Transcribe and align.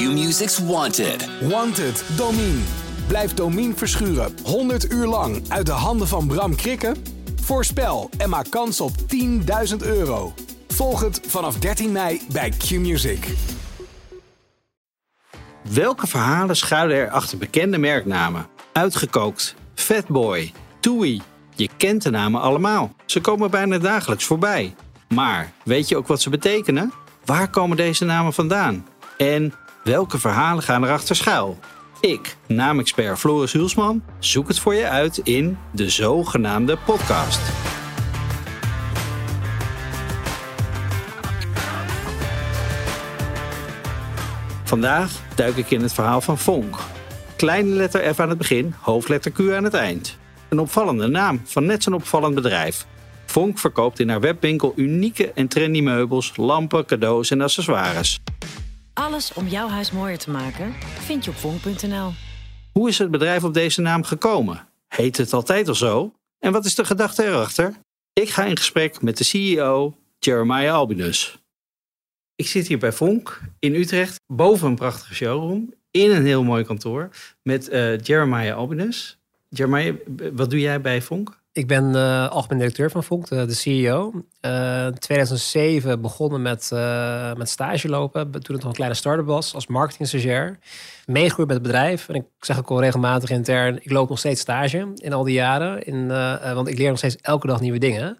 Q-Music's 0.00 0.58
Wanted. 0.58 1.28
Wanted, 1.40 2.04
Domine. 2.16 2.58
Blijf 3.06 3.34
Domine 3.34 3.74
verschuren 3.74 4.34
100 4.44 4.92
uur 4.92 5.06
lang 5.06 5.42
uit 5.48 5.66
de 5.66 5.72
handen 5.72 6.08
van 6.08 6.26
Bram 6.26 6.56
Krikken? 6.56 6.96
Voorspel 7.42 8.10
en 8.18 8.28
maak 8.28 8.50
kans 8.50 8.80
op 8.80 8.90
10.000 9.70 9.76
euro. 9.80 10.32
Volg 10.68 11.00
het 11.00 11.20
vanaf 11.26 11.58
13 11.58 11.92
mei 11.92 12.20
bij 12.32 12.50
Q-Music. 12.50 13.26
Welke 15.70 16.06
verhalen 16.06 16.56
schuilen 16.56 16.96
er 16.96 17.10
achter 17.10 17.38
bekende 17.38 17.78
merknamen? 17.78 18.46
Uitgekookt, 18.72 19.54
Fatboy, 19.74 20.52
Toei. 20.80 21.22
Je 21.54 21.68
kent 21.76 22.02
de 22.02 22.10
namen 22.10 22.40
allemaal. 22.40 22.94
Ze 23.06 23.20
komen 23.20 23.50
bijna 23.50 23.78
dagelijks 23.78 24.24
voorbij. 24.24 24.74
Maar 25.08 25.52
weet 25.64 25.88
je 25.88 25.96
ook 25.96 26.06
wat 26.06 26.20
ze 26.20 26.30
betekenen? 26.30 26.92
Waar 27.24 27.50
komen 27.50 27.76
deze 27.76 28.04
namen 28.04 28.32
vandaan? 28.32 28.86
En 29.16 29.54
welke 29.84 30.18
verhalen 30.18 30.62
gaan 30.62 30.84
erachter 30.84 31.16
schuil? 31.16 31.58
Ik, 32.00 32.36
naamexpert 32.46 33.18
Floris 33.18 33.52
Hulsman, 33.52 34.02
zoek 34.18 34.48
het 34.48 34.58
voor 34.58 34.74
je 34.74 34.88
uit 34.88 35.18
in 35.18 35.58
de 35.72 35.90
zogenaamde 35.90 36.76
podcast. 36.84 37.40
Vandaag 44.64 45.10
duik 45.34 45.56
ik 45.56 45.70
in 45.70 45.82
het 45.82 45.92
verhaal 45.92 46.20
van 46.20 46.38
Vonk. 46.38 46.76
Kleine 47.36 47.70
letter 47.70 48.14
F 48.14 48.20
aan 48.20 48.28
het 48.28 48.38
begin, 48.38 48.74
hoofdletter 48.80 49.30
Q 49.30 49.38
aan 49.40 49.64
het 49.64 49.74
eind. 49.74 50.18
Een 50.48 50.58
opvallende 50.58 51.06
naam 51.06 51.40
van 51.44 51.64
net 51.64 51.82
zo'n 51.82 51.94
opvallend 51.94 52.34
bedrijf. 52.34 52.86
Vonk 53.26 53.58
verkoopt 53.58 54.00
in 54.00 54.08
haar 54.08 54.20
webwinkel 54.20 54.72
unieke 54.76 55.32
en 55.32 55.48
trendy 55.48 55.80
meubels, 55.80 56.32
lampen, 56.36 56.86
cadeaus 56.86 57.30
en 57.30 57.40
accessoires. 57.40 58.20
Alles 59.00 59.32
om 59.32 59.46
jouw 59.46 59.68
huis 59.68 59.90
mooier 59.90 60.18
te 60.18 60.30
maken 60.30 60.74
vind 60.80 61.24
je 61.24 61.30
op 61.30 61.36
vonk.nl. 61.36 62.12
Hoe 62.72 62.88
is 62.88 62.98
het 62.98 63.10
bedrijf 63.10 63.44
op 63.44 63.54
deze 63.54 63.80
naam 63.80 64.02
gekomen? 64.02 64.66
Heet 64.88 65.16
het 65.16 65.32
altijd 65.32 65.68
al 65.68 65.74
zo? 65.74 66.12
En 66.38 66.52
wat 66.52 66.64
is 66.64 66.74
de 66.74 66.84
gedachte 66.84 67.26
erachter? 67.26 67.74
Ik 68.12 68.28
ga 68.28 68.44
in 68.44 68.56
gesprek 68.56 69.02
met 69.02 69.16
de 69.16 69.24
CEO 69.24 69.96
Jeremiah 70.18 70.74
Albinus. 70.74 71.38
Ik 72.34 72.46
zit 72.46 72.66
hier 72.66 72.78
bij 72.78 72.92
Vonk 72.92 73.40
in 73.58 73.74
Utrecht, 73.74 74.20
boven 74.26 74.68
een 74.68 74.74
prachtige 74.74 75.14
showroom, 75.14 75.74
in 75.90 76.10
een 76.10 76.26
heel 76.26 76.42
mooi 76.42 76.64
kantoor, 76.64 77.08
met 77.42 77.68
eh, 77.68 77.98
Jeremiah 77.98 78.56
Albinus. 78.56 79.18
Jeremiah, 79.48 79.94
wat 80.32 80.50
doe 80.50 80.60
jij 80.60 80.80
bij 80.80 81.02
Vonk? 81.02 81.39
Ik 81.52 81.66
ben 81.66 81.94
uh, 81.94 82.28
algemeen 82.28 82.58
directeur 82.58 82.90
van 82.90 83.04
Vonk, 83.04 83.28
de, 83.28 83.54
CEO. 83.54 84.12
Uh, 84.46 84.86
2007 84.86 86.00
begonnen 86.00 86.42
met, 86.42 86.70
uh, 86.72 87.34
met 87.34 87.48
stage 87.48 87.88
lopen, 87.88 88.30
toen 88.30 88.54
het 88.54 88.56
nog 88.56 88.64
een 88.64 88.72
kleine 88.72 88.96
start-up 88.96 89.26
was, 89.26 89.54
als 89.54 89.66
marketing 89.66 90.08
stagiair. 90.08 90.58
Meegegroeid 91.06 91.48
met 91.48 91.56
het 91.56 91.66
bedrijf. 91.66 92.08
En 92.08 92.14
ik 92.14 92.24
zeg 92.40 92.58
ook 92.58 92.70
al 92.70 92.80
regelmatig 92.80 93.30
intern, 93.30 93.76
ik 93.76 93.90
loop 93.90 94.08
nog 94.08 94.18
steeds 94.18 94.40
stage 94.40 94.92
in 94.94 95.12
al 95.12 95.24
die 95.24 95.34
jaren. 95.34 95.82
In, 95.82 96.08
want 96.54 96.68
ik 96.68 96.78
leer 96.78 96.88
nog 96.88 96.98
steeds 96.98 97.16
elke 97.16 97.46
dag 97.46 97.60
nieuwe 97.60 97.78
dingen. 97.78 98.18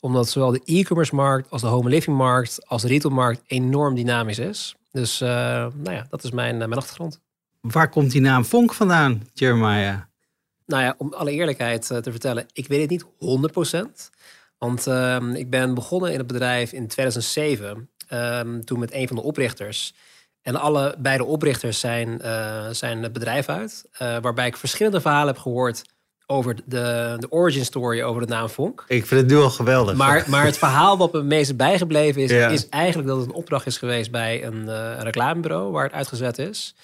Omdat 0.00 0.28
zowel 0.28 0.50
de 0.50 0.62
e-commerce 0.64 1.14
markt 1.14 1.50
als 1.50 1.60
de 1.60 1.66
home 1.66 1.88
living 1.88 2.16
markt 2.16 2.66
als 2.68 2.82
de 2.82 2.88
retail 2.88 3.14
markt 3.14 3.42
enorm 3.46 3.94
dynamisch 3.94 4.38
is. 4.38 4.76
Dus 4.90 5.18
nou 5.18 5.90
ja, 5.90 6.06
dat 6.08 6.24
is 6.24 6.30
mijn, 6.30 6.56
mijn 6.56 6.72
achtergrond. 6.72 7.20
Waar 7.60 7.88
komt 7.88 8.10
die 8.10 8.20
naam 8.20 8.44
Vonk 8.44 8.74
vandaan, 8.74 9.22
Jeremiah? 9.32 10.11
Nou 10.72 10.84
ja, 10.84 10.94
om 10.98 11.12
alle 11.12 11.30
eerlijkheid 11.30 11.86
te 11.86 12.10
vertellen, 12.10 12.46
ik 12.52 12.66
weet 12.68 12.80
het 12.80 12.90
niet 12.90 13.04
100%. 14.04 14.10
Want 14.58 14.86
uh, 14.86 15.16
ik 15.34 15.50
ben 15.50 15.74
begonnen 15.74 16.12
in 16.12 16.18
het 16.18 16.26
bedrijf 16.26 16.72
in 16.72 16.86
2007, 16.86 17.90
um, 18.12 18.64
toen 18.64 18.78
met 18.78 18.92
een 18.92 19.06
van 19.06 19.16
de 19.16 19.22
oprichters. 19.22 19.94
En 20.42 20.56
alle 20.56 20.94
beide 20.98 21.24
oprichters 21.24 21.80
zijn, 21.80 22.18
uh, 22.22 22.68
zijn 22.70 23.02
het 23.02 23.12
bedrijf 23.12 23.48
uit. 23.48 23.84
Uh, 23.92 24.16
waarbij 24.20 24.46
ik 24.46 24.56
verschillende 24.56 25.00
verhalen 25.00 25.26
heb 25.26 25.42
gehoord 25.42 25.82
over 26.26 26.54
de, 26.54 27.16
de 27.18 27.30
origin 27.30 27.64
story 27.64 28.02
over 28.02 28.26
de 28.26 28.32
naam 28.32 28.48
Vonk. 28.48 28.84
Ik 28.86 29.06
vind 29.06 29.20
het 29.20 29.30
nu 29.30 29.36
al 29.36 29.50
geweldig. 29.50 29.96
Maar, 29.96 30.24
maar 30.28 30.44
het 30.44 30.58
verhaal 30.58 30.98
wat 30.98 31.12
me 31.12 31.18
het 31.18 31.28
meest 31.28 31.56
bijgebleven 31.56 32.22
is, 32.22 32.30
ja. 32.30 32.48
is 32.48 32.68
eigenlijk 32.68 33.08
dat 33.08 33.18
het 33.18 33.26
een 33.26 33.34
opdracht 33.34 33.66
is 33.66 33.78
geweest 33.78 34.10
bij 34.10 34.44
een 34.44 35.00
reclamebureau 35.02 35.72
waar 35.72 35.84
het 35.84 35.92
uitgezet 35.92 36.38
is. 36.38 36.74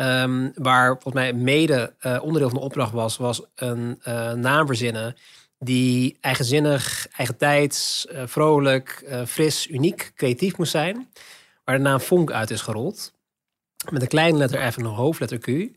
Um, 0.00 0.52
waar 0.54 0.92
volgens 0.92 1.14
mij 1.14 1.32
mede 1.32 1.94
uh, 2.02 2.18
onderdeel 2.22 2.48
van 2.48 2.58
de 2.58 2.64
opdracht 2.64 2.92
was, 2.92 3.16
was 3.16 3.42
een 3.54 4.00
uh, 4.08 4.32
naam 4.32 4.66
verzinnen 4.66 5.16
die 5.58 6.18
eigenzinnig, 6.20 7.06
eigentijds, 7.16 8.06
uh, 8.12 8.22
vrolijk, 8.26 9.04
fris, 9.26 9.68
uniek, 9.68 10.12
creatief 10.14 10.56
moest 10.56 10.70
zijn. 10.70 11.08
Waar 11.64 11.76
de 11.76 11.82
naam 11.82 12.00
Vonk 12.00 12.30
uit 12.30 12.50
is 12.50 12.60
gerold. 12.60 13.12
Met 13.90 14.02
een 14.02 14.08
kleine 14.08 14.38
letter 14.38 14.72
F 14.72 14.76
en 14.76 14.84
een 14.84 14.90
hoofdletter 14.90 15.38
Q. 15.38 15.76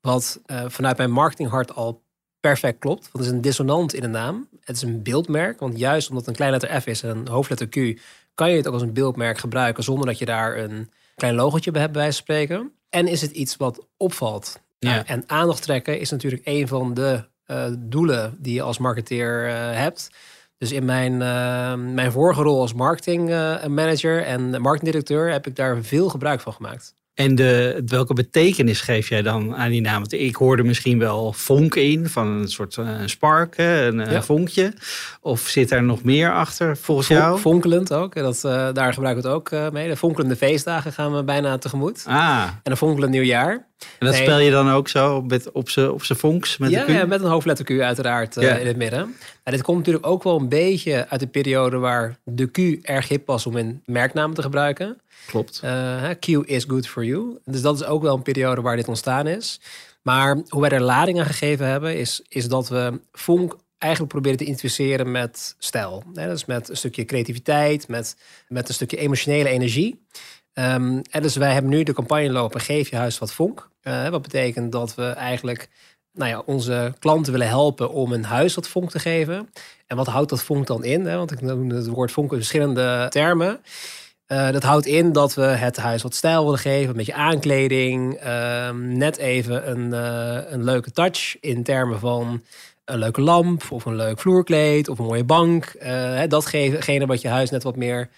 Wat 0.00 0.40
vanuit 0.66 0.96
mijn 0.96 1.10
marketinghart 1.10 1.74
al 1.74 2.02
perfect 2.40 2.78
klopt. 2.78 3.02
Want 3.02 3.24
het 3.24 3.24
is 3.24 3.30
een 3.30 3.40
dissonant 3.40 3.94
in 3.94 4.00
de 4.00 4.08
naam. 4.08 4.48
Het 4.60 4.76
is 4.76 4.82
een 4.82 5.02
beeldmerk. 5.02 5.60
Want 5.60 5.78
juist 5.78 6.08
omdat 6.08 6.26
het 6.26 6.30
een 6.30 6.40
kleine 6.40 6.58
letter 6.58 6.80
F 6.80 6.86
is 6.86 7.02
en 7.02 7.16
een 7.16 7.28
hoofdletter 7.28 7.68
Q... 7.68 8.00
kan 8.34 8.50
je 8.50 8.56
het 8.56 8.66
ook 8.66 8.72
als 8.72 8.82
een 8.82 8.92
beeldmerk 8.92 9.38
gebruiken... 9.38 9.84
zonder 9.84 10.06
dat 10.06 10.18
je 10.18 10.24
daar 10.24 10.56
een 10.56 10.90
klein 11.14 11.34
logotje 11.34 11.70
bij 11.70 11.80
hebt 11.80 11.92
bij 11.92 12.10
spreken. 12.10 12.72
En 12.90 13.06
is 13.06 13.20
het 13.20 13.30
iets 13.30 13.56
wat 13.56 13.86
opvalt? 13.96 14.60
Ja. 14.78 15.06
En 15.06 15.24
aandacht 15.26 15.62
trekken 15.62 16.00
is 16.00 16.10
natuurlijk 16.10 16.42
een 16.44 16.68
van 16.68 16.94
de 16.94 17.24
uh, 17.46 17.64
doelen 17.78 18.36
die 18.38 18.54
je 18.54 18.62
als 18.62 18.78
marketeer 18.78 19.46
uh, 19.46 19.52
hebt. 19.54 20.10
Dus 20.58 20.72
in 20.72 20.84
mijn, 20.84 21.12
uh, 21.12 21.74
mijn 21.74 22.12
vorige 22.12 22.42
rol 22.42 22.60
als 22.60 22.74
marketingmanager 22.74 24.22
en 24.22 24.60
marketingdirecteur 24.60 25.30
heb 25.30 25.46
ik 25.46 25.56
daar 25.56 25.82
veel 25.82 26.08
gebruik 26.08 26.40
van 26.40 26.52
gemaakt. 26.52 26.94
En 27.14 27.34
de, 27.34 27.82
welke 27.86 28.14
betekenis 28.14 28.80
geef 28.80 29.08
jij 29.08 29.22
dan 29.22 29.56
aan 29.56 29.70
die 29.70 29.80
naam? 29.80 29.98
Want 29.98 30.12
ik 30.12 30.36
hoorde 30.36 30.62
misschien 30.62 30.98
wel 30.98 31.32
vonk 31.32 31.74
in, 31.74 32.08
van 32.08 32.26
een 32.26 32.48
soort 32.48 32.76
uh, 32.76 32.88
spark, 33.04 33.58
een, 33.58 33.98
ja. 33.98 34.12
een, 34.12 34.22
vonkje. 34.22 34.72
Of 35.20 35.40
zit 35.40 35.68
daar 35.68 35.82
nog 35.82 36.02
meer 36.02 36.32
achter 36.32 36.76
volgens 36.76 37.06
Von, 37.06 37.16
jou? 37.16 37.38
Fonkelend 37.38 37.92
ook, 37.92 38.14
dat, 38.14 38.42
uh, 38.46 38.72
daar 38.72 38.92
gebruiken 38.92 39.22
we 39.22 39.28
het 39.28 39.38
ook 39.38 39.50
uh, 39.50 39.70
mee. 39.70 39.88
De 39.88 39.96
fonkelende 39.96 40.36
feestdagen 40.36 40.92
gaan 40.92 41.14
we 41.14 41.24
bijna 41.24 41.58
tegemoot. 41.58 42.04
Ah. 42.06 42.42
En 42.62 42.70
een 42.70 42.76
fonkelend 42.76 43.12
nieuwjaar. 43.12 43.69
En 43.98 44.06
dat 44.06 44.14
nee. 44.14 44.22
spel 44.22 44.38
je 44.38 44.50
dan 44.50 44.70
ook 44.70 44.88
zo 44.88 45.22
met, 45.22 45.52
op 45.52 45.70
zijn 45.70 45.90
op 45.90 46.02
vonks? 46.02 46.58
Met 46.58 46.70
ja, 46.70 46.84
de 46.84 46.92
Q? 46.92 46.96
ja, 46.96 47.06
met 47.06 47.20
een 47.20 47.30
hoofdletter 47.30 47.64
Q 47.64 47.70
uiteraard 47.80 48.34
ja. 48.34 48.56
in 48.56 48.66
het 48.66 48.76
midden. 48.76 49.00
Nou, 49.44 49.56
dit 49.56 49.62
komt 49.62 49.78
natuurlijk 49.78 50.06
ook 50.06 50.22
wel 50.22 50.38
een 50.38 50.48
beetje 50.48 51.06
uit 51.08 51.20
de 51.20 51.26
periode 51.26 51.76
waar 51.76 52.18
de 52.24 52.50
Q 52.50 52.58
erg 52.82 53.08
hip 53.08 53.26
was 53.26 53.46
om 53.46 53.56
in 53.56 53.82
merknamen 53.84 54.34
te 54.34 54.42
gebruiken. 54.42 55.00
Klopt. 55.26 55.60
Uh, 55.64 56.10
Q 56.20 56.26
is 56.26 56.64
good 56.64 56.88
for 56.88 57.04
you. 57.04 57.38
Dus 57.44 57.62
dat 57.62 57.74
is 57.74 57.84
ook 57.84 58.02
wel 58.02 58.14
een 58.14 58.22
periode 58.22 58.60
waar 58.60 58.76
dit 58.76 58.88
ontstaan 58.88 59.26
is. 59.26 59.60
Maar 60.02 60.38
hoe 60.48 60.60
wij 60.60 60.70
er 60.70 60.82
lading 60.82 61.18
aan 61.18 61.26
gegeven 61.26 61.66
hebben, 61.66 61.96
is, 61.96 62.22
is 62.28 62.48
dat 62.48 62.68
we 62.68 63.00
Vonk 63.12 63.56
eigenlijk 63.78 64.12
proberen 64.12 64.38
te 64.38 64.44
identificeren 64.44 65.10
met 65.10 65.54
stijl. 65.58 66.02
Dat 66.12 66.36
is 66.36 66.44
met 66.44 66.68
een 66.68 66.76
stukje 66.76 67.04
creativiteit, 67.04 67.88
met, 67.88 68.16
met 68.48 68.68
een 68.68 68.74
stukje 68.74 68.96
emotionele 68.96 69.48
energie. 69.48 70.06
En 70.52 71.02
dus 71.20 71.36
wij 71.36 71.52
hebben 71.52 71.70
nu 71.70 71.82
de 71.82 71.92
campagne 71.92 72.30
lopen, 72.30 72.60
geef 72.60 72.90
je 72.90 72.96
huis 72.96 73.18
wat 73.18 73.32
vonk. 73.32 73.68
Uh, 73.82 74.08
wat 74.08 74.22
betekent 74.22 74.72
dat 74.72 74.94
we 74.94 75.06
eigenlijk 75.06 75.68
nou 76.12 76.30
ja, 76.30 76.42
onze 76.46 76.94
klanten 76.98 77.32
willen 77.32 77.48
helpen 77.48 77.90
om 77.90 78.12
een 78.12 78.24
huis 78.24 78.54
wat 78.54 78.68
vonk 78.68 78.90
te 78.90 78.98
geven. 78.98 79.50
En 79.86 79.96
wat 79.96 80.06
houdt 80.06 80.30
dat 80.30 80.42
vonk 80.42 80.66
dan 80.66 80.84
in? 80.84 81.06
Hè? 81.06 81.16
Want 81.16 81.32
ik 81.32 81.40
noem 81.40 81.70
het 81.70 81.86
woord 81.86 82.12
vonk 82.12 82.30
in 82.30 82.36
verschillende 82.36 83.06
termen. 83.08 83.60
Uh, 84.26 84.50
dat 84.50 84.62
houdt 84.62 84.86
in 84.86 85.12
dat 85.12 85.34
we 85.34 85.42
het 85.42 85.76
huis 85.76 86.02
wat 86.02 86.14
stijl 86.14 86.44
willen 86.44 86.58
geven, 86.58 86.90
een 86.90 86.96
beetje 86.96 87.14
aankleding, 87.14 88.24
uh, 88.24 88.70
net 88.70 89.16
even 89.16 89.70
een, 89.70 89.92
uh, 89.92 90.50
een 90.52 90.64
leuke 90.64 90.90
touch 90.90 91.36
in 91.40 91.62
termen 91.62 91.98
van 91.98 92.42
een 92.84 92.98
leuke 92.98 93.20
lamp 93.20 93.62
of 93.70 93.84
een 93.84 93.96
leuk 93.96 94.18
vloerkleed 94.18 94.88
of 94.88 94.98
een 94.98 95.04
mooie 95.04 95.24
bank. 95.24 95.74
Uh, 95.82 96.22
datgene 96.28 97.06
wat 97.06 97.20
je 97.20 97.28
huis 97.28 97.50
net 97.50 97.62
wat 97.62 97.76
meer 97.76 98.08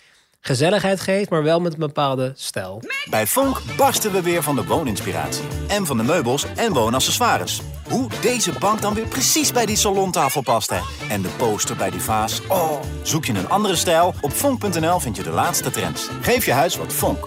gezelligheid 0.45 1.01
geeft, 1.01 1.31
maar 1.31 1.43
wel 1.43 1.61
met 1.61 1.73
een 1.73 1.79
bepaalde 1.79 2.33
stijl. 2.37 2.83
Bij 3.11 3.27
Vonk 3.27 3.61
barsten 3.77 4.13
we 4.13 4.23
weer 4.23 4.43
van 4.43 4.57
de 4.57 4.65
wooninspiratie. 4.65 5.45
En 5.69 5.87
van 5.87 5.97
de 5.97 6.03
meubels 6.03 6.47
en 6.57 6.73
woonaccessoires. 6.73 7.61
Hoe 7.89 8.09
deze 8.21 8.53
bank 8.59 8.81
dan 8.81 8.95
weer 8.95 9.07
precies 9.07 9.53
bij 9.53 9.67
die 9.67 9.77
salontafel 9.77 10.43
past, 10.43 10.71
hè? 10.71 10.81
En 11.09 11.23
de 11.23 11.29
poster 11.37 11.77
bij 11.77 11.91
die 11.91 12.01
vaas. 12.01 12.47
Oh, 12.47 12.81
zoek 13.03 13.25
je 13.25 13.33
een 13.33 13.49
andere 13.49 13.77
stijl? 13.77 14.15
Op 14.21 14.33
vonk.nl 14.33 15.01
vind 15.01 15.17
je 15.17 15.23
de 15.23 15.31
laatste 15.31 15.71
trends. 15.71 16.09
Geef 16.21 16.45
je 16.45 16.53
huis 16.53 16.77
wat 16.77 16.93
Vonk. 16.93 17.27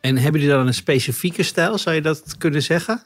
En 0.00 0.16
hebben 0.16 0.40
jullie 0.40 0.56
dan 0.56 0.66
een 0.66 0.74
specifieke 0.74 1.42
stijl, 1.42 1.78
zou 1.78 1.94
je 1.94 2.02
dat 2.02 2.36
kunnen 2.38 2.62
zeggen? 2.62 3.02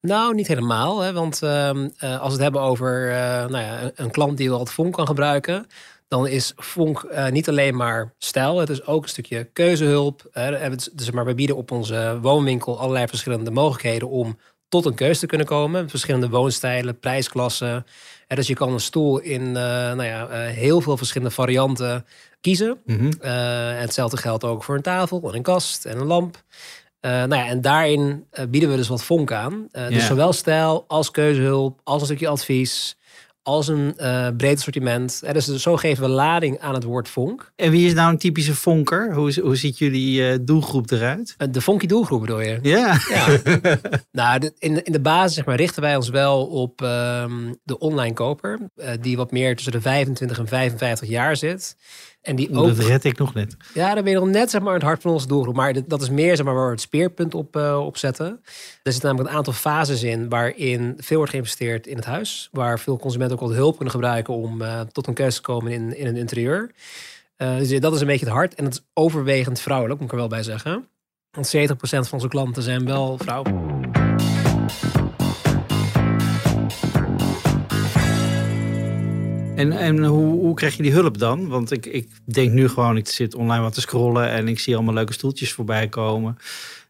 Nou, 0.00 0.34
niet 0.34 0.48
helemaal. 0.48 1.00
Hè? 1.00 1.12
Want 1.12 1.42
uh, 1.42 1.70
als 1.70 1.86
we 2.00 2.32
het 2.32 2.40
hebben 2.40 2.60
over 2.60 3.08
uh, 3.08 3.16
nou 3.46 3.58
ja, 3.58 3.82
een, 3.82 3.92
een 3.94 4.10
klant 4.10 4.36
die 4.36 4.48
wel 4.50 4.58
het 4.58 4.70
vonk 4.70 4.94
kan 4.94 5.06
gebruiken 5.06 5.66
dan 6.08 6.26
is 6.26 6.52
Vonk 6.56 7.02
uh, 7.02 7.28
niet 7.28 7.48
alleen 7.48 7.76
maar 7.76 8.14
stijl, 8.18 8.58
het 8.58 8.68
is 8.68 8.86
ook 8.86 9.02
een 9.02 9.08
stukje 9.08 9.44
keuzehulp. 9.44 10.30
Uh, 10.32 10.70
dus 10.92 11.10
maar 11.10 11.24
we 11.24 11.34
bieden 11.34 11.56
op 11.56 11.70
onze 11.70 12.18
woonwinkel 12.22 12.78
allerlei 12.78 13.06
verschillende 13.06 13.50
mogelijkheden 13.50 14.08
om 14.08 14.38
tot 14.68 14.86
een 14.86 14.94
keuze 14.94 15.20
te 15.20 15.26
kunnen 15.26 15.46
komen. 15.46 15.88
Verschillende 15.88 16.28
woonstijlen, 16.28 16.98
prijsklassen. 16.98 17.86
Uh, 18.28 18.36
dus 18.36 18.46
je 18.46 18.54
kan 18.54 18.72
een 18.72 18.80
stoel 18.80 19.18
in 19.18 19.52
nou 19.52 20.04
ja, 20.04 20.28
heel 20.28 20.80
veel 20.80 20.96
verschillende 20.96 21.34
varianten 21.34 22.06
kiezen. 22.40 22.80
Mm 22.84 22.98
-hmm. 22.98 23.30
hetzelfde 23.78 24.16
geldt 24.16 24.44
ook 24.44 24.64
voor 24.64 24.74
een 24.74 24.82
tafel 24.82 25.28
en 25.28 25.34
een 25.34 25.42
kast 25.42 25.84
en 25.84 25.98
een 25.98 26.06
lamp. 26.06 26.42
Nou 27.00 27.34
ja, 27.34 27.46
en 27.46 27.60
daarin 27.60 28.26
bieden 28.48 28.70
we 28.70 28.76
dus 28.76 28.88
wat 28.88 29.04
vonk 29.04 29.32
aan. 29.32 29.68
Dus 29.88 30.06
zowel 30.06 30.32
stijl 30.32 30.84
als 30.88 31.10
keuzehulp, 31.10 31.80
als 31.84 32.00
een 32.00 32.06
stukje 32.06 32.28
advies, 32.28 32.97
als 33.48 33.68
een 33.68 33.94
eh, 33.96 34.28
breed 34.36 34.56
assortiment. 34.58 35.20
Eh, 35.24 35.32
dus 35.32 35.46
zo 35.54 35.76
geven 35.76 36.02
we 36.04 36.08
lading 36.10 36.58
aan 36.60 36.74
het 36.74 36.84
woord 36.84 37.08
vonk. 37.08 37.52
En 37.56 37.70
wie 37.70 37.86
is 37.86 37.94
nou 37.94 38.10
een 38.10 38.18
typische 38.18 38.54
vonker? 38.54 39.14
Hoe, 39.14 39.40
hoe 39.40 39.56
ziet 39.56 39.78
jullie 39.78 40.28
eh, 40.28 40.38
doelgroep 40.40 40.90
eruit? 40.90 41.34
Eh, 41.38 41.48
de 41.50 41.60
vonky 41.60 41.86
doelgroep 41.86 42.20
bedoel 42.20 42.40
je? 42.40 42.58
Ja. 42.62 42.98
Ja. 43.08 43.38
nou, 44.12 44.38
de- 44.38 44.52
in, 44.58 44.74
de- 44.74 44.82
in 44.82 44.92
de 44.92 45.00
basis 45.00 45.34
zeg 45.34 45.44
maar, 45.44 45.56
richten 45.56 45.82
wij 45.82 45.96
ons 45.96 46.08
wel 46.08 46.46
op 46.46 46.82
ehm, 46.82 47.52
de 47.64 47.78
online 47.78 48.14
koper. 48.14 48.58
die 49.00 49.16
wat 49.16 49.30
meer 49.30 49.54
tussen 49.54 49.72
de 49.72 49.80
25 49.80 50.38
en 50.38 50.48
55 50.48 51.08
jaar 51.08 51.36
zit. 51.36 51.76
En 52.28 52.36
die 52.36 52.54
ook 52.54 52.76
Dat 52.76 52.78
red 52.78 53.04
ik 53.04 53.18
nog 53.18 53.34
net. 53.34 53.56
Ja, 53.74 53.94
dan 53.94 54.04
ben 54.04 54.12
je 54.12 54.18
nog 54.18 54.28
net 54.28 54.50
zeg 54.50 54.60
maar, 54.60 54.74
het 54.74 54.82
hart 54.82 55.02
van 55.02 55.10
onze 55.10 55.26
doelgroep. 55.26 55.54
Maar 55.54 55.86
dat 55.86 56.02
is 56.02 56.10
meer 56.10 56.36
zeg 56.36 56.44
maar, 56.44 56.54
waar 56.54 56.64
we 56.64 56.70
het 56.70 56.80
speerpunt 56.80 57.34
op, 57.34 57.56
op 57.56 57.96
zetten. 57.96 58.40
Er 58.82 58.92
zitten 58.92 59.08
namelijk 59.08 59.30
een 59.30 59.36
aantal 59.36 59.52
fases 59.52 60.02
in 60.02 60.28
waarin 60.28 60.94
veel 60.96 61.16
wordt 61.16 61.32
geïnvesteerd 61.32 61.86
in 61.86 61.96
het 61.96 62.04
huis. 62.04 62.48
Waar 62.52 62.78
veel 62.78 62.98
consumenten 62.98 63.36
ook 63.36 63.48
wat 63.48 63.56
hulp 63.56 63.74
kunnen 63.74 63.94
gebruiken 63.94 64.34
om 64.34 64.62
eh, 64.62 64.80
tot 64.80 65.06
een 65.06 65.14
keuze 65.14 65.36
te 65.36 65.42
komen 65.42 65.72
in, 65.72 65.96
in 65.96 66.06
een 66.06 66.16
interieur. 66.16 66.70
Eh, 67.36 67.56
dus 67.56 67.80
dat 67.80 67.94
is 67.94 68.00
een 68.00 68.06
beetje 68.06 68.26
het 68.26 68.34
hart. 68.34 68.54
En 68.54 68.64
het 68.64 68.74
is 68.74 68.82
overwegend 68.92 69.60
vrouwelijk, 69.60 70.00
moet 70.00 70.08
ik 70.08 70.14
er 70.14 70.20
wel 70.20 70.28
bij 70.28 70.42
zeggen. 70.42 70.88
Want 71.30 71.56
70% 71.56 71.70
van 71.80 72.06
onze 72.10 72.28
klanten 72.28 72.62
zijn 72.62 72.84
wel 72.84 73.18
vrouwen. 73.18 73.77
En, 79.58 79.72
en 79.72 80.04
hoe, 80.04 80.40
hoe 80.40 80.54
krijg 80.54 80.76
je 80.76 80.82
die 80.82 80.92
hulp 80.92 81.18
dan? 81.18 81.48
Want 81.48 81.70
ik, 81.70 81.86
ik 81.86 82.08
denk 82.24 82.52
nu 82.52 82.68
gewoon, 82.68 82.96
ik 82.96 83.08
zit 83.08 83.34
online 83.34 83.62
wat 83.62 83.74
te 83.74 83.80
scrollen 83.80 84.30
en 84.30 84.48
ik 84.48 84.58
zie 84.58 84.74
allemaal 84.74 84.94
leuke 84.94 85.12
stoeltjes 85.12 85.52
voorbij 85.52 85.88
komen. 85.88 86.38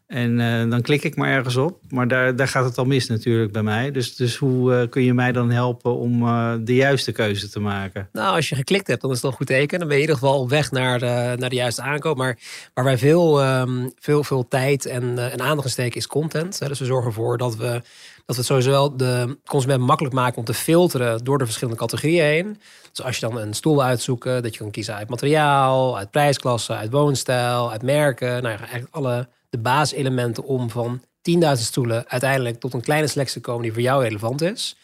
En 0.07 0.39
eh, 0.39 0.69
dan 0.69 0.81
klik 0.81 1.03
ik 1.03 1.15
maar 1.15 1.29
ergens 1.29 1.55
op. 1.55 1.79
Maar 1.89 2.07
daar, 2.07 2.35
daar 2.35 2.47
gaat 2.47 2.65
het 2.65 2.77
al 2.77 2.85
mis 2.85 3.07
natuurlijk 3.07 3.51
bij 3.51 3.63
mij. 3.63 3.91
Dus, 3.91 4.15
dus 4.15 4.35
hoe 4.35 4.75
eh, 4.75 4.89
kun 4.89 5.03
je 5.03 5.13
mij 5.13 5.31
dan 5.31 5.51
helpen 5.51 5.95
om 5.95 6.23
eh, 6.23 6.53
de 6.59 6.75
juiste 6.75 7.11
keuze 7.11 7.49
te 7.49 7.59
maken? 7.59 8.09
Nou, 8.11 8.35
als 8.35 8.49
je 8.49 8.55
geklikt 8.55 8.87
hebt, 8.87 9.01
dan 9.01 9.11
is 9.11 9.21
dat 9.21 9.31
een 9.31 9.37
goed 9.37 9.47
teken. 9.47 9.79
Dan 9.79 9.87
ben 9.87 9.97
je 9.97 10.03
in 10.03 10.09
ieder 10.09 10.23
geval 10.23 10.39
op 10.39 10.49
weg 10.49 10.71
naar 10.71 10.99
de, 10.99 11.35
naar 11.37 11.49
de 11.49 11.55
juiste 11.55 11.81
aankoop. 11.81 12.17
Maar 12.17 12.39
waar 12.73 12.83
wij 12.83 12.97
veel, 12.97 13.41
ehm, 13.41 13.87
veel, 13.99 14.23
veel 14.23 14.47
tijd 14.47 14.85
en, 14.85 15.19
aandacht 15.39 15.65
in 15.65 15.69
steken 15.69 15.97
is 15.97 16.07
content. 16.07 16.67
Dus 16.67 16.79
we 16.79 16.85
zorgen 16.85 17.07
ervoor 17.07 17.37
dat 17.37 17.55
we, 17.55 17.81
dat 18.29 18.37
we 18.37 18.43
sowieso 18.43 18.69
wel 18.69 18.97
de 18.97 19.37
consument 19.45 19.81
makkelijk 19.81 20.15
maken 20.15 20.37
om 20.37 20.43
te 20.43 20.53
filteren 20.53 21.23
door 21.23 21.37
de 21.37 21.45
verschillende 21.45 21.79
categorieën 21.79 22.23
heen. 22.23 22.61
Dus 22.91 23.05
als 23.05 23.17
je 23.17 23.27
dan 23.27 23.37
een 23.37 23.53
stoel 23.53 23.73
wil 23.73 23.83
uitzoeken, 23.83 24.43
dat 24.43 24.53
je 24.53 24.59
kan 24.59 24.71
kiezen 24.71 24.95
uit 24.95 25.09
materiaal, 25.09 25.97
uit 25.97 26.11
prijsklasse, 26.11 26.73
uit 26.73 26.91
woonstijl, 26.91 27.71
uit 27.71 27.81
merken. 27.81 28.43
Nou 28.43 28.57
eigenlijk 28.57 28.95
alle 28.95 29.27
de 29.49 29.57
basiselementen 29.57 30.43
om 30.43 30.69
van 30.69 31.01
10.000 31.01 31.39
stoelen 31.53 32.09
uiteindelijk 32.09 32.59
tot 32.59 32.73
een 32.73 32.81
kleine 32.81 33.07
selectie 33.07 33.41
te 33.41 33.47
komen 33.47 33.63
die 33.63 33.73
voor 33.73 33.81
jou 33.81 34.03
relevant 34.03 34.41
is. 34.41 34.75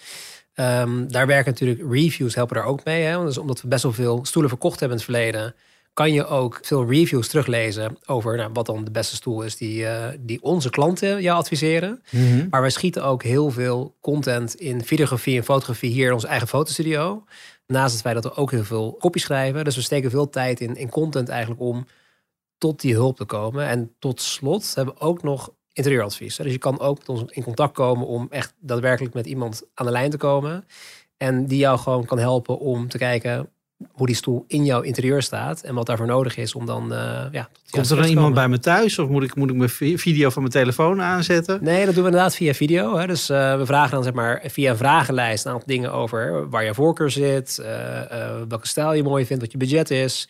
Ehm, 0.54 1.08
daar 1.08 1.28
werken 1.28 1.52
natuurlijk 1.52 1.92
reviews 1.92 2.36
helpen 2.36 2.56
daar 2.56 2.66
ook 2.66 2.84
mee. 2.84 3.04
Hè? 3.04 3.26
Dus 3.26 3.38
omdat 3.38 3.62
we 3.62 3.68
best 3.68 3.84
wel 3.84 3.94
veel 3.94 4.26
stoelen 4.26 4.52
verkocht 4.52 4.80
hebben 4.80 4.98
in 4.98 5.04
het 5.04 5.14
verleden, 5.14 5.56
kan 5.96 6.14
je 6.14 6.26
ook 6.26 6.60
veel 6.62 6.86
reviews 6.86 7.28
teruglezen 7.28 7.98
over 8.06 8.38
nou, 8.38 8.50
wat 8.54 8.66
dan 8.66 8.84
de 8.84 8.92
beste 8.92 9.16
stoel 9.16 9.42
is 9.42 9.58
die, 9.58 9.86
eh, 9.86 10.18
die 10.20 10.42
onze 10.42 10.70
klanten 10.70 11.22
jou 11.22 11.38
adviseren. 11.38 12.04
Maar 12.50 12.62
wij 12.62 12.70
schieten 12.70 13.04
ook 13.04 13.24
heel 13.24 13.52
veel 13.52 13.96
content 14.02 14.56
in 14.56 14.84
videografie 14.84 15.38
en 15.38 15.44
fotografie 15.44 15.92
hier 15.92 16.08
in 16.08 16.14
onze 16.14 16.28
eigen 16.28 16.48
fotostudio. 16.48 17.24
Naast 17.68 17.94
het 17.94 18.02
feit 18.02 18.16
dat 18.16 18.24
we 18.24 18.36
ook 18.36 18.52
heel 18.52 18.64
veel 18.64 18.96
kopie 19.00 19.22
schrijven. 19.22 19.64
Dus 19.64 19.76
we 19.76 19.82
steken 19.82 20.10
veel 20.10 20.30
tijd 20.30 20.60
in, 20.60 20.76
in 20.76 20.90
content 20.90 21.30
eigenlijk 21.30 21.62
om 21.62 21.86
tot 22.58 22.82
die 22.82 22.94
hulp 22.94 23.18
te 23.18 23.26
komen. 23.26 23.68
En 23.68 23.96
tot 24.00 24.22
slot 24.22 24.76
hebben 24.76 24.94
we 24.94 25.00
ook 25.00 25.24
nog 25.24 25.54
interieuradvies. 25.74 26.36
Dus 26.36 26.52
je 26.52 26.58
kan 26.58 26.80
ook 26.80 26.98
met 26.98 27.10
ons 27.10 27.24
in 27.28 27.44
contact 27.44 27.74
komen 27.74 28.08
om 28.08 28.28
echt 28.30 28.54
daadwerkelijk 28.60 29.14
met 29.14 29.26
iemand 29.26 29.64
aan 29.74 29.86
de 29.86 29.92
lijn 29.92 30.10
te 30.10 30.18
komen. 30.18 30.66
En 31.18 31.46
die 31.46 31.58
jou 31.58 31.80
gewoon 31.80 32.06
kan 32.06 32.20
helpen 32.20 32.60
om 32.60 32.88
te 32.88 32.98
kijken 32.98 33.50
hoe 33.92 34.06
die 34.08 34.16
stoel 34.16 34.44
in 34.48 34.66
jouw 34.66 34.82
interieur 34.82 35.22
staat. 35.22 35.62
En 35.62 35.76
wat 35.76 35.86
daarvoor 35.86 36.06
nodig 36.06 36.38
is 36.38 36.56
om 36.56 36.66
dan... 36.66 36.94
eh 36.94 37.26
ja, 37.32 37.50
Komt 37.70 37.90
er 37.90 37.96
dan 37.98 38.06
iemand 38.06 38.34
bij 38.34 38.48
me 38.48 38.60
thuis? 38.60 39.00
Of 39.00 39.10
moet 39.10 39.24
ik, 39.24 39.36
moet 39.36 39.50
ik 39.50 39.56
mijn 39.56 39.70
vi- 39.70 39.98
video 39.98 40.30
van 40.30 40.42
mijn 40.42 40.54
telefoon 40.54 41.02
aanzetten? 41.02 41.60
Nee, 41.64 41.86
dat 41.86 41.94
doen 41.94 42.04
we 42.04 42.10
inderdaad 42.10 42.36
via 42.36 42.54
video. 42.54 42.98
Hè. 42.98 43.08
Dus 43.08 43.30
eh, 43.30 43.58
we 43.58 43.66
vragen 43.66 43.92
dan 43.92 44.04
zeg 44.04 44.14
maar 44.14 44.42
via 44.46 44.72
een 44.72 44.78
vragenlijst 44.78 45.46
een 45.46 45.52
aantal 45.52 45.68
dingen 45.68 45.92
over 45.94 46.50
waar 46.50 46.64
je 46.64 46.74
voorkeur 46.74 47.12
zit, 47.12 47.58
eh, 47.60 48.42
welke 48.48 48.68
stijl 48.68 48.94
je 48.94 49.04
mooi 49.04 49.26
vindt, 49.26 49.42
wat 49.44 49.52
je 49.52 49.58
budget 49.58 49.92
is. 49.92 50.30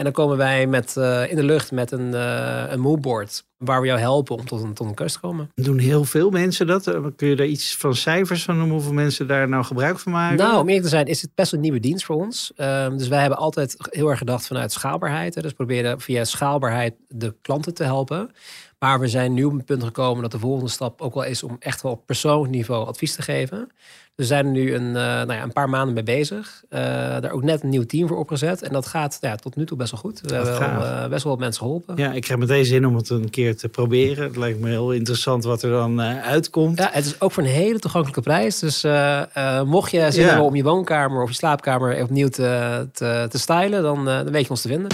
En 0.00 0.06
dan 0.06 0.14
komen 0.14 0.36
wij 0.36 0.66
met, 0.66 0.96
eh, 0.96 1.30
in 1.30 1.36
de 1.36 1.42
lucht 1.42 1.72
met 1.72 1.90
een, 1.90 2.14
eh 2.14 2.64
een 2.68 2.80
moodboard 2.80 3.44
waar 3.56 3.80
we 3.80 3.86
jou 3.86 3.98
helpen 3.98 4.36
om 4.36 4.44
tot 4.46 4.62
een, 4.62 4.74
tot 4.74 4.86
een 4.86 4.94
keuze 4.94 5.14
te 5.14 5.20
komen. 5.20 5.50
Doen 5.54 5.78
heel 5.78 6.04
veel 6.04 6.30
mensen 6.30 6.66
dat? 6.66 6.86
Eh, 6.86 7.04
Kun 7.16 7.28
je 7.28 7.36
daar 7.36 7.46
iets 7.46 7.76
van 7.76 7.94
cijfers 7.94 8.42
van 8.44 8.56
noemen? 8.56 8.74
Hoeveel 8.74 8.92
mensen 8.92 9.26
daar 9.26 9.48
nou 9.48 9.64
gebruik 9.64 9.98
van 9.98 10.12
maken? 10.12 10.36
Nou, 10.36 10.60
om 10.60 10.66
eerlijk 10.66 10.82
te 10.82 10.88
zijn, 10.88 11.06
is 11.06 11.22
het 11.22 11.30
best 11.34 11.52
een 11.52 11.60
nieuwe 11.60 11.80
dienst 11.80 12.04
voor 12.04 12.16
ons. 12.16 12.52
Ehm, 12.56 12.96
dus 12.96 13.08
wij 13.08 13.20
hebben 13.20 13.38
altijd 13.38 13.76
heel 13.78 14.08
erg 14.08 14.18
gedacht 14.18 14.46
vanuit 14.46 14.72
schaalbaarheid. 14.72 15.34
Hè. 15.34 15.42
Dus 15.42 15.52
proberen 15.52 16.00
via 16.00 16.24
schaalbaarheid 16.24 16.94
de 17.08 17.34
klanten 17.42 17.74
te 17.74 17.84
helpen. 17.84 18.30
Maar 18.80 19.00
we 19.00 19.08
zijn 19.08 19.34
nu 19.34 19.44
op 19.44 19.52
een 19.52 19.64
punt 19.64 19.84
gekomen 19.84 20.22
dat 20.22 20.30
de 20.32 20.38
volgende 20.38 20.70
stap 20.70 21.00
ook 21.00 21.14
wel 21.14 21.24
is 21.24 21.42
om 21.42 21.56
echt 21.58 21.82
wel 21.82 21.92
op 21.92 22.06
persoonlijk 22.06 22.52
niveau 22.52 22.86
advies 22.86 23.14
te 23.14 23.22
geven. 23.22 23.70
We 24.14 24.24
zijn 24.26 24.44
er 24.46 24.50
nu 24.52 24.74
een, 24.74 24.86
eh, 24.86 25.02
nou 25.02 25.32
ja, 25.32 25.42
een 25.42 25.52
paar 25.52 25.68
maanden 25.68 25.94
mee 25.94 26.02
bezig. 26.02 26.62
Eh, 26.68 26.80
daar 27.20 27.30
ook 27.30 27.42
net 27.42 27.62
een 27.62 27.68
nieuw 27.68 27.84
team 27.86 28.08
voor 28.08 28.18
opgezet. 28.18 28.62
En 28.62 28.72
dat 28.72 28.86
gaat 28.86 29.18
ja, 29.20 29.36
tot 29.36 29.56
nu 29.56 29.66
toe 29.66 29.76
best 29.76 29.90
wel 29.90 30.00
goed. 30.00 30.20
We 30.20 30.34
hebben 30.34 30.76
al, 30.76 30.84
eh, 30.84 31.08
best 31.08 31.22
wel 31.22 31.32
wat 31.32 31.40
mensen 31.40 31.62
geholpen. 31.62 31.96
Ja, 31.96 32.12
ik 32.12 32.22
krijg 32.22 32.40
meteen 32.40 32.64
zin 32.64 32.86
om 32.86 32.96
het 32.96 33.10
een 33.10 33.30
keer 33.30 33.56
te 33.56 33.68
proberen. 33.68 34.24
Het 34.24 34.36
lijkt 34.36 34.60
me 34.60 34.68
heel 34.68 34.92
interessant 34.92 35.44
wat 35.44 35.62
er 35.62 35.70
dan 35.70 36.00
eh, 36.00 36.22
uitkomt. 36.22 36.78
Ja, 36.78 36.88
het 36.92 37.04
is 37.06 37.20
ook 37.20 37.32
voor 37.32 37.42
een 37.42 37.48
hele 37.48 37.78
toegankelijke 37.78 38.22
prijs. 38.22 38.58
Dus 38.58 38.84
eh, 38.84 39.36
eh, 39.36 39.62
mocht 39.66 39.90
je 39.90 40.10
zin 40.10 40.22
Ja. 40.22 40.28
hebben 40.28 40.46
om 40.46 40.54
je 40.56 40.62
woonkamer 40.62 41.22
of 41.22 41.28
je 41.28 41.34
slaapkamer 41.34 42.02
opnieuw 42.02 42.28
te, 42.28 42.88
te, 42.92 43.26
te 43.30 43.38
stylen, 43.38 43.82
dan, 43.82 44.08
eh, 44.08 44.16
dan 44.16 44.30
weet 44.32 44.44
je 44.44 44.50
ons 44.50 44.62
te 44.62 44.68
vinden. 44.68 44.88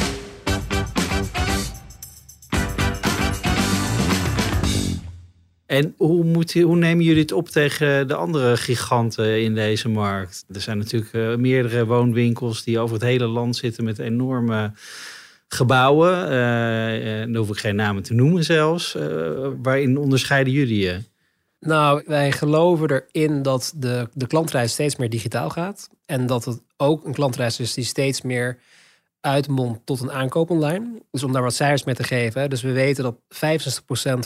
En 5.77 5.95
hoe, 5.97 6.25
moet, 6.25 6.53
hoe 6.53 6.77
nemen 6.77 7.05
jullie 7.05 7.23
het 7.23 7.33
op 7.33 7.49
tegen 7.49 8.09
de 8.09 8.15
andere 8.15 8.57
giganten 8.57 9.43
in 9.43 9.55
deze 9.55 9.89
markt? 9.89 10.45
Er 10.53 10.61
zijn 10.61 10.79
natuurlijk 10.79 11.13
eh, 11.13 11.35
meerdere 11.35 11.87
woonwinkels 11.87 12.65
die 12.65 12.79
over 12.79 12.95
het 12.95 13.05
hele 13.05 13.27
land 13.27 13.57
zitten 13.57 13.85
met 13.85 13.99
enorme 13.99 14.73
gebouwen. 15.49 16.29
Eh, 16.29 17.23
eh, 17.23 17.29
daar 17.29 17.37
hoef 17.37 17.51
ik 17.51 17.59
geen 17.59 17.77
namen 17.77 18.03
te 18.03 18.15
noemen 18.15 18.45
zelfs. 18.45 18.97
Waarin 19.63 19.99
onderscheiden 19.99 20.53
jullie 20.53 20.81
je? 20.81 21.01
Nou, 21.61 22.03
wij 22.07 22.33
geloven 22.33 23.05
erin 23.13 23.43
dat 23.43 23.73
de, 23.77 24.09
de 24.13 24.27
klantreis 24.27 24.73
steeds 24.73 24.97
meer 24.97 25.11
digitaal 25.11 25.51
gaat. 25.51 25.89
En 26.07 26.27
dat 26.27 26.45
het 26.45 26.61
ook 26.77 27.05
een 27.05 27.15
klantreis 27.15 27.61
is 27.61 27.75
die 27.75 27.85
steeds 27.85 28.23
meer 28.23 28.59
uitmondt 29.27 29.87
tot 29.87 30.01
een 30.01 30.13
aankoop 30.13 30.51
online. 30.51 31.03
Dus 31.11 31.23
om 31.23 31.33
daar 31.33 31.43
wat 31.43 31.55
cijfers 31.55 31.85
mee 31.85 31.95
te 31.95 32.05
geven. 32.05 32.51
Dus 32.51 32.63
we 32.63 32.73
weten 32.73 33.05
dat 33.05 33.17
65% 33.17 33.19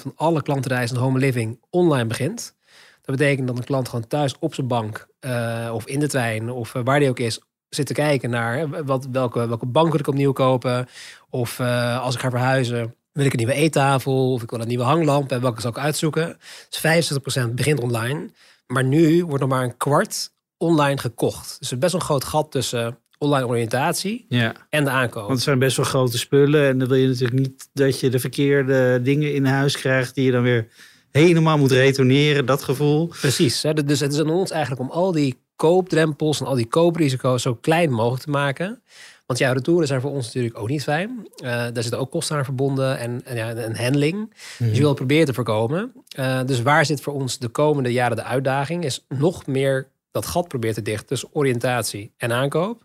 van 0.03 0.13
alle 0.15 0.43
klantreizen 0.43 0.97
in 0.97 1.03
home 1.03 1.19
living 1.19 1.61
online 1.71 2.07
begint. 2.07 2.55
Dat 3.03 3.17
betekent 3.17 3.47
dat 3.47 3.59
een 3.59 3.65
klant 3.65 3.89
gewoon 3.89 4.07
thuis 4.07 4.39
op 4.39 4.55
zijn 4.55 4.67
bank 4.67 5.09
eh, 5.21 5.71
of 5.73 5.87
in 5.87 6.01
de 6.01 6.09
trein 6.09 6.51
of 6.51 6.75
eh, 6.75 6.83
waar 6.85 6.99
die 6.99 7.09
ook 7.09 7.19
is 7.19 7.41
zit 7.69 7.87
te 7.87 7.93
kijken 7.93 8.31
naar 8.31 8.85
wat, 8.85 9.07
welke, 9.13 9.49
welke 9.49 9.67
bank 9.67 9.91
wil 9.91 10.01
ik 10.01 10.07
opnieuw 10.07 10.33
kopen. 10.33 10.89
Of 11.31 11.59
eh, 11.59 12.01
als 12.01 12.15
ik 12.15 12.21
ga 12.21 12.31
verhuizen, 12.31 12.95
wil 13.13 13.25
ik 13.25 13.33
een 13.33 13.39
nieuwe 13.39 13.53
eettafel 13.53 14.33
of 14.33 14.43
ik 14.43 14.51
wil 14.51 14.61
een 14.61 14.69
nieuwe 14.69 14.85
hanglamp 14.85 15.33
en 15.33 15.41
welke 15.41 15.61
zal 15.61 15.71
ik 15.71 15.79
uitzoeken. 15.79 16.39
Dus 16.69 17.11
65% 17.49 17.55
begint 17.55 17.81
online. 17.81 18.31
Maar 18.67 18.85
nu 18.85 19.25
wordt 19.25 19.41
nog 19.41 19.49
maar 19.49 19.65
een 19.65 19.77
kwart 19.77 20.33
online 20.57 20.99
gekocht. 20.99 21.57
Dus 21.59 21.69
er 21.69 21.75
is 21.75 21.79
best 21.79 21.95
een 21.95 22.01
groot 22.01 22.25
gat 22.25 22.51
tussen 22.51 22.99
online 23.21 23.47
oriëntatie 23.47 24.27
Ja. 24.29 24.55
en 24.71 24.85
de 24.85 24.91
aankoop. 24.91 25.23
Want 25.23 25.35
het 25.35 25.43
zijn 25.43 25.59
best 25.59 25.77
wel 25.77 25.87
grote 25.87 26.19
spullen. 26.19 26.69
En 26.69 26.79
dan 26.79 26.89
wil 26.89 26.97
je 26.97 27.07
natuurlijk 27.07 27.39
niet 27.41 27.69
dat 27.73 28.01
je 28.01 28.09
de 28.11 28.19
verkeerde 28.19 29.01
dingen 29.03 29.35
in 29.35 29.45
huis 29.45 29.77
krijgt. 29.77 30.15
die 30.15 30.25
je 30.25 30.31
dan 30.31 30.43
weer 30.43 30.69
helemaal 31.11 31.59
moet 31.59 31.71
retourneren. 31.71 32.47
Dat 32.47 32.63
gevoel. 32.63 33.07
Precies. 33.21 33.63
Hè? 33.63 33.75
Dus 33.75 34.01
het 34.01 34.13
is 34.13 34.21
aan 34.21 34.31
ons 34.31 34.51
eigenlijk 34.51 34.83
om 34.83 34.91
al 34.91 35.13
die 35.13 35.39
koopdrempels 35.57 36.41
en 36.41 36.47
al 36.47 36.55
die 36.55 36.67
kooprisico's 36.69 37.43
zo 37.43 37.55
klein 37.55 37.91
mogelijk 37.91 38.23
te 38.23 38.31
maken. 38.31 38.83
Want 39.27 39.39
ja, 39.39 39.53
retouren 39.53 39.87
zijn 39.87 40.01
voor 40.01 40.11
ons 40.11 40.27
natuurlijk 40.27 40.59
ook 40.59 40.69
niet 40.69 40.83
fijn. 40.83 41.29
Eh, 41.37 41.51
daar 41.51 41.83
zitten 41.83 41.99
ook 41.99 42.11
kosten 42.11 42.37
aan 42.37 42.45
verbonden 42.45 42.99
en, 42.99 43.21
en, 43.25 43.37
ja, 43.37 43.51
een 43.57 43.77
handling. 43.77 44.35
Dus 44.59 44.73
je 44.73 44.79
wil 44.79 44.89
het 44.89 44.97
proberen 44.97 45.27
te 45.27 45.35
voorkomen. 45.35 45.93
Eh, 46.09 46.41
dus 46.47 46.63
waar 46.63 46.87
zit 46.87 47.01
voor 47.01 47.13
ons 47.13 47.39
de 47.39 47.49
komende 47.49 47.93
jaren 47.93 48.17
de 48.17 48.23
uitdaging? 48.25 48.85
Is 48.85 49.05
nog 49.09 49.47
meer 49.47 49.89
dat 50.11 50.27
gat 50.27 50.49
proberen 50.49 50.75
te 50.75 50.83
dichten 50.83 51.07
tussen 51.07 51.29
oriëntatie 51.33 52.13
en 52.17 52.33
aankoop. 52.33 52.85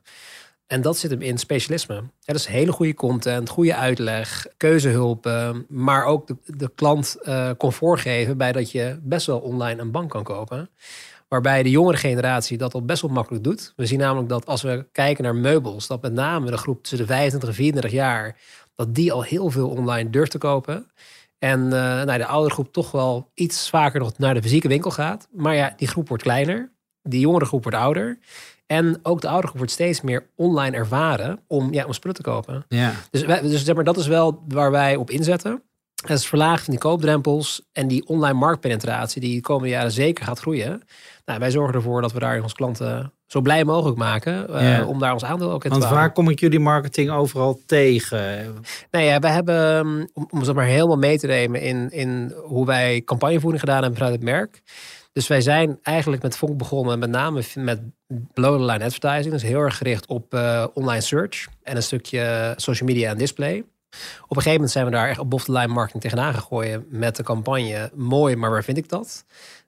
En 0.67 0.81
dat 0.81 0.97
zit 0.97 1.11
hem 1.11 1.21
in 1.21 1.37
specialisme. 1.37 1.95
Ja, 1.95 2.01
dat 2.19 2.35
is 2.35 2.45
hele 2.45 2.71
goede 2.71 2.93
content, 2.93 3.49
goede 3.49 3.75
uitleg, 3.75 4.47
keuzehulpen, 4.57 5.65
maar 5.69 6.05
ook 6.05 6.27
de, 6.27 6.35
de 6.45 6.71
klant 6.75 7.17
eh, 7.21 7.49
comfort 7.57 7.99
geven 7.99 8.37
bij 8.37 8.51
dat 8.51 8.71
je 8.71 8.99
best 9.01 9.25
wel 9.25 9.39
online 9.39 9.81
een 9.81 9.91
bank 9.91 10.09
kan 10.09 10.23
kopen. 10.23 10.69
Waarbij 11.27 11.63
de 11.63 11.69
jongere 11.69 11.97
generatie 11.97 12.57
dat 12.57 12.73
al 12.73 12.85
best 12.85 13.01
wel 13.01 13.11
makkelijk 13.11 13.43
doet. 13.43 13.73
We 13.75 13.85
zien 13.85 13.99
namelijk 13.99 14.29
dat 14.29 14.45
als 14.45 14.61
we 14.61 14.87
kijken 14.91 15.23
naar 15.23 15.35
meubels, 15.35 15.87
dat 15.87 16.01
met 16.01 16.13
name 16.13 16.51
de 16.51 16.57
groep 16.57 16.81
tussen 16.81 16.97
de 16.97 17.05
25 17.05 17.49
en 17.49 17.55
34 17.55 17.91
jaar, 17.91 18.37
dat 18.75 18.95
die 18.95 19.11
al 19.11 19.23
heel 19.23 19.49
veel 19.49 19.69
online 19.69 20.09
durft 20.09 20.31
te 20.31 20.37
kopen. 20.37 20.91
En 21.39 21.63
uh, 21.63 21.69
nou, 21.71 22.17
de 22.17 22.25
oudere 22.25 22.53
groep 22.53 22.73
toch 22.73 22.91
wel 22.91 23.31
iets 23.33 23.69
vaker 23.69 23.99
nog 23.99 24.17
naar 24.17 24.33
de 24.33 24.41
fysieke 24.41 24.67
winkel 24.67 24.91
gaat. 24.91 25.27
Maar 25.31 25.55
ja, 25.55 25.73
die 25.77 25.87
groep 25.87 26.07
wordt 26.07 26.23
kleiner. 26.23 26.71
Die 27.07 27.19
jongere 27.19 27.45
groep 27.45 27.63
wordt 27.63 27.77
ouder. 27.77 28.17
En 28.67 28.99
ook 29.03 29.21
de 29.21 29.27
oudere 29.27 29.47
groep 29.47 29.57
wordt 29.57 29.71
steeds 29.71 30.01
meer 30.01 30.29
online 30.35 30.77
ervaren 30.77 31.39
om, 31.47 31.73
ja, 31.73 31.85
om 31.85 31.93
spullen 31.93 32.15
te 32.15 32.21
kopen. 32.21 32.65
Ja. 32.67 32.93
Dus, 33.11 33.25
wij, 33.25 33.41
dus 33.41 33.65
zeg 33.65 33.75
maar, 33.75 33.83
dat 33.83 33.97
is 33.97 34.07
wel 34.07 34.43
waar 34.47 34.71
wij 34.71 34.95
op 34.95 35.09
inzetten. 35.09 35.63
Het 36.01 36.17
is 36.17 36.27
verlagen 36.27 36.63
van 36.63 36.73
die 36.73 36.83
koopdrempels 36.83 37.61
en 37.71 37.87
die 37.87 38.07
online 38.07 38.39
marktpenetratie 38.39 39.21
die 39.21 39.35
de 39.35 39.41
komende 39.41 39.69
jaren 39.69 39.91
zeker 39.91 40.25
gaat 40.25 40.39
groeien. 40.39 40.81
Nou, 41.25 41.39
wij 41.39 41.51
zorgen 41.51 41.75
ervoor 41.75 42.01
dat 42.01 42.13
we 42.13 42.19
daar 42.19 42.41
onze 42.41 42.55
klanten 42.55 43.13
zo 43.25 43.41
blij 43.41 43.63
mogelijk 43.63 43.97
maken 43.97 44.63
uh, 44.63 44.87
om 44.87 44.99
daar 44.99 45.13
ons 45.13 45.23
aandeel 45.23 45.51
ook 45.51 45.63
in 45.63 45.69
Want 45.69 45.81
te 45.81 45.89
waar 45.89 46.11
kom 46.11 46.29
ik 46.29 46.39
jullie 46.39 46.59
marketing 46.59 47.11
overal 47.11 47.59
tegen? 47.65 48.53
Nou 48.91 49.05
ja, 49.05 49.19
we 49.19 49.27
hebben, 49.27 49.85
om, 50.13 50.27
om 50.29 50.43
zeg 50.43 50.55
maar 50.55 50.65
helemaal 50.65 50.97
mee 50.97 51.17
te 51.17 51.27
nemen 51.27 51.61
in, 51.61 51.91
in 51.91 52.33
hoe 52.43 52.65
wij 52.65 53.01
campagnevoering 53.01 53.59
gedaan 53.59 53.81
hebben 53.81 53.97
vanuit 53.97 54.15
het 54.15 54.23
merk. 54.23 54.61
Dus 55.15 55.27
wij 55.27 55.41
zijn 55.41 55.79
eigenlijk 55.81 56.21
met 56.21 56.37
Vonk 56.37 56.57
begonnen, 56.57 56.99
met 56.99 57.09
name 57.09 57.43
met 57.55 57.81
below 58.07 58.59
the 58.59 58.65
line 58.65 58.83
advertising. 58.83 59.33
Dus 59.33 59.41
heel 59.41 59.59
erg 59.59 59.77
gericht 59.77 60.07
op 60.07 60.33
uh, 60.33 60.65
online 60.73 61.01
search 61.01 61.47
en 61.63 61.75
een 61.75 61.83
stukje 61.83 62.53
social 62.55 62.89
media 62.89 63.09
en 63.09 63.17
display. 63.17 63.57
Op 63.57 64.35
een 64.35 64.35
gegeven 64.35 64.51
moment 64.51 64.71
zijn 64.71 64.85
we 64.85 64.91
daar 64.91 65.09
echt 65.09 65.19
op 65.19 65.31
de 65.31 65.51
line 65.51 65.67
marketing 65.67 66.03
tegenaan 66.03 66.33
gegooid 66.33 66.91
met 66.91 67.15
de 67.15 67.23
campagne 67.23 67.91
Mooi, 67.93 68.35
maar 68.35 68.49
waar 68.49 68.63
vind 68.63 68.77
ik 68.77 68.89
dat? 68.89 69.25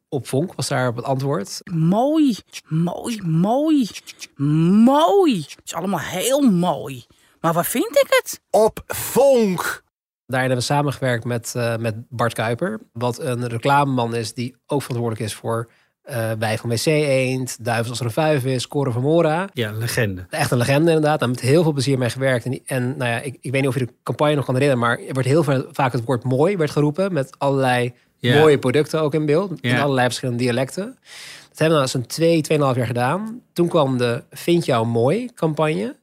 Op 0.09 0.27
Vonk 0.27 0.53
was 0.53 0.67
daar 0.67 0.87
op 0.87 0.95
het 0.95 1.05
antwoord. 1.05 1.61
Mooi, 1.71 2.37
mooi, 2.67 3.21
mooi, 3.21 3.91
mooi. 4.35 5.37
Het 5.39 5.61
is 5.65 5.73
allemaal 5.73 5.99
heel 5.99 6.41
mooi. 6.41 7.05
Maar 7.39 7.53
waar 7.53 7.65
vind 7.65 7.97
ik 7.97 8.07
het? 8.09 8.41
Op 8.49 8.83
Vonk. 8.87 9.83
Daar 10.27 10.39
hebben 10.39 10.57
we 10.57 10.63
samengewerkt 10.63 11.25
met, 11.25 11.53
uh, 11.57 11.75
met 11.75 11.95
Bart 12.09 12.33
Kuiper. 12.33 12.79
Wat 12.93 13.19
een 13.19 13.47
reclameman 13.47 14.15
is 14.15 14.33
die 14.33 14.55
ook 14.65 14.81
verantwoordelijk 14.81 15.29
is 15.29 15.35
voor 15.35 15.69
uh, 16.09 16.31
Wij 16.39 16.57
van 16.57 16.69
WC 16.69 16.85
Eend, 16.85 17.65
Duivels 17.65 17.89
als 17.89 17.99
er 17.99 18.05
een 18.05 18.11
vijf 18.11 18.45
is, 18.45 18.67
Koren 18.67 18.93
van 18.93 19.01
Mora. 19.01 19.49
Ja, 19.53 19.71
legende. 19.71 20.25
Echt 20.29 20.51
een 20.51 20.57
legende 20.57 20.91
inderdaad. 20.91 21.19
Daar 21.19 21.29
met 21.29 21.39
heel 21.39 21.63
veel 21.63 21.71
plezier 21.71 21.97
mee 21.97 22.09
gewerkt. 22.09 22.45
En, 22.45 22.59
en 22.65 22.97
nou 22.97 23.11
ja, 23.11 23.19
ik, 23.19 23.37
ik 23.41 23.51
weet 23.51 23.61
niet 23.61 23.69
of 23.69 23.79
je 23.79 23.85
de 23.85 23.93
campagne 24.03 24.35
nog 24.35 24.45
kan 24.45 24.53
herinneren, 24.53 24.87
maar 24.87 24.99
er 24.99 25.13
wordt 25.13 25.27
heel 25.27 25.43
veel, 25.43 25.65
vaak 25.71 25.91
het 25.91 26.05
woord 26.05 26.23
mooi 26.23 26.57
werd 26.57 26.71
geroepen 26.71 27.13
met 27.13 27.35
allerlei 27.37 27.93
ja. 28.17 28.39
mooie 28.39 28.59
producten 28.59 29.01
ook 29.01 29.13
in 29.13 29.25
beeld. 29.25 29.51
Ja. 29.61 29.75
In 29.75 29.81
allerlei 29.81 30.05
verschillende 30.05 30.43
dialecten. 30.43 30.97
Dat 31.49 31.57
hebben 31.57 31.77
we 31.77 31.83
nou 31.83 31.87
zo'n 31.87 32.05
twee, 32.05 32.41
tweeënhalf 32.41 32.75
jaar 32.75 32.85
gedaan. 32.85 33.41
Toen 33.53 33.67
kwam 33.67 33.97
de 33.97 34.23
Vind 34.31 34.65
jou 34.65 34.87
mooi 34.87 35.33
campagne. 35.33 35.95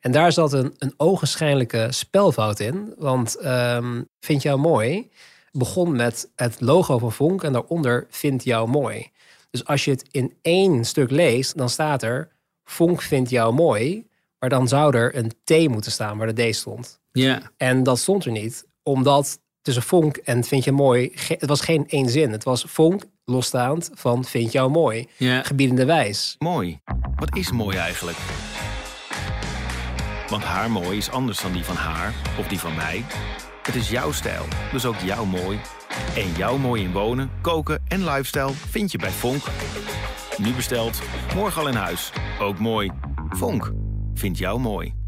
En 0.00 0.12
daar 0.12 0.32
zat 0.32 0.52
een, 0.52 0.74
een 0.78 0.94
ogenschijnlijke 0.96 1.86
spelfout 1.90 2.60
in. 2.60 2.94
Want 2.98 3.44
um, 3.44 4.08
Vind 4.20 4.42
jou 4.42 4.58
mooi 4.58 5.10
begon 5.52 5.96
met 5.96 6.30
het 6.34 6.60
logo 6.60 6.98
van 6.98 7.12
Vonk 7.12 7.42
en 7.42 7.52
daaronder 7.52 8.06
Vind 8.10 8.44
jou 8.44 8.68
mooi. 8.68 9.10
Dus 9.50 9.64
als 9.64 9.84
je 9.84 9.90
het 9.90 10.04
in 10.10 10.34
één 10.42 10.84
stuk 10.84 11.10
leest, 11.10 11.56
dan 11.56 11.68
staat 11.68 12.02
er 12.02 12.28
Vonk 12.64 13.02
vindt 13.02 13.30
jou 13.30 13.54
mooi. 13.54 14.08
Maar 14.38 14.48
dan 14.48 14.68
zou 14.68 14.96
er 14.96 15.16
een 15.16 15.32
T 15.44 15.68
moeten 15.68 15.92
staan 15.92 16.18
waar 16.18 16.34
de 16.34 16.50
D 16.50 16.54
stond. 16.54 17.00
Ja. 17.12 17.50
En 17.56 17.82
dat 17.82 17.98
stond 17.98 18.24
er 18.24 18.30
niet, 18.30 18.66
omdat 18.82 19.40
tussen 19.62 19.82
Vonk 19.82 20.16
en 20.16 20.44
Vind 20.44 20.64
je 20.64 20.72
mooi, 20.72 21.12
het 21.28 21.46
was 21.46 21.60
geen 21.60 21.88
één 21.88 22.10
zin. 22.10 22.32
Het 22.32 22.44
was 22.44 22.64
Vonk 22.66 23.02
losstaand 23.24 23.90
van 23.94 24.24
Vind 24.24 24.52
jou 24.52 24.70
mooi. 24.70 25.08
Gebiedende 25.18 25.84
wijs. 25.84 26.36
Mooi. 26.38 26.80
Wat 27.16 27.36
is 27.36 27.52
mooi 27.52 27.76
eigenlijk? 27.76 28.18
Want 30.30 30.44
haar 30.44 30.70
mooi 30.70 30.96
is 30.96 31.10
anders 31.10 31.40
dan 31.40 31.52
die 31.52 31.64
van 31.64 31.76
haar 31.76 32.14
of 32.38 32.48
die 32.48 32.58
van 32.58 32.74
mij. 32.74 33.04
Het 33.62 33.74
is 33.74 33.90
jouw 33.90 34.12
stijl, 34.12 34.44
dus 34.72 34.84
ook 34.84 34.98
jouw 34.98 35.24
mooi. 35.24 35.58
En 36.16 36.32
jouw 36.32 36.56
mooi 36.56 36.82
in 36.82 36.92
wonen, 36.92 37.30
koken 37.40 37.82
en 37.88 38.04
lifestyle 38.04 38.52
vind 38.52 38.92
je 38.92 38.98
bij 38.98 39.10
Vonk. 39.10 39.42
Nu 40.36 40.52
besteld, 40.52 41.02
morgen 41.34 41.60
al 41.62 41.68
in 41.68 41.74
huis. 41.74 42.12
Ook 42.40 42.58
mooi. 42.58 42.90
Vonk. 43.28 43.72
Vind 44.14 44.38
jou 44.38 44.60
mooi. 44.60 44.99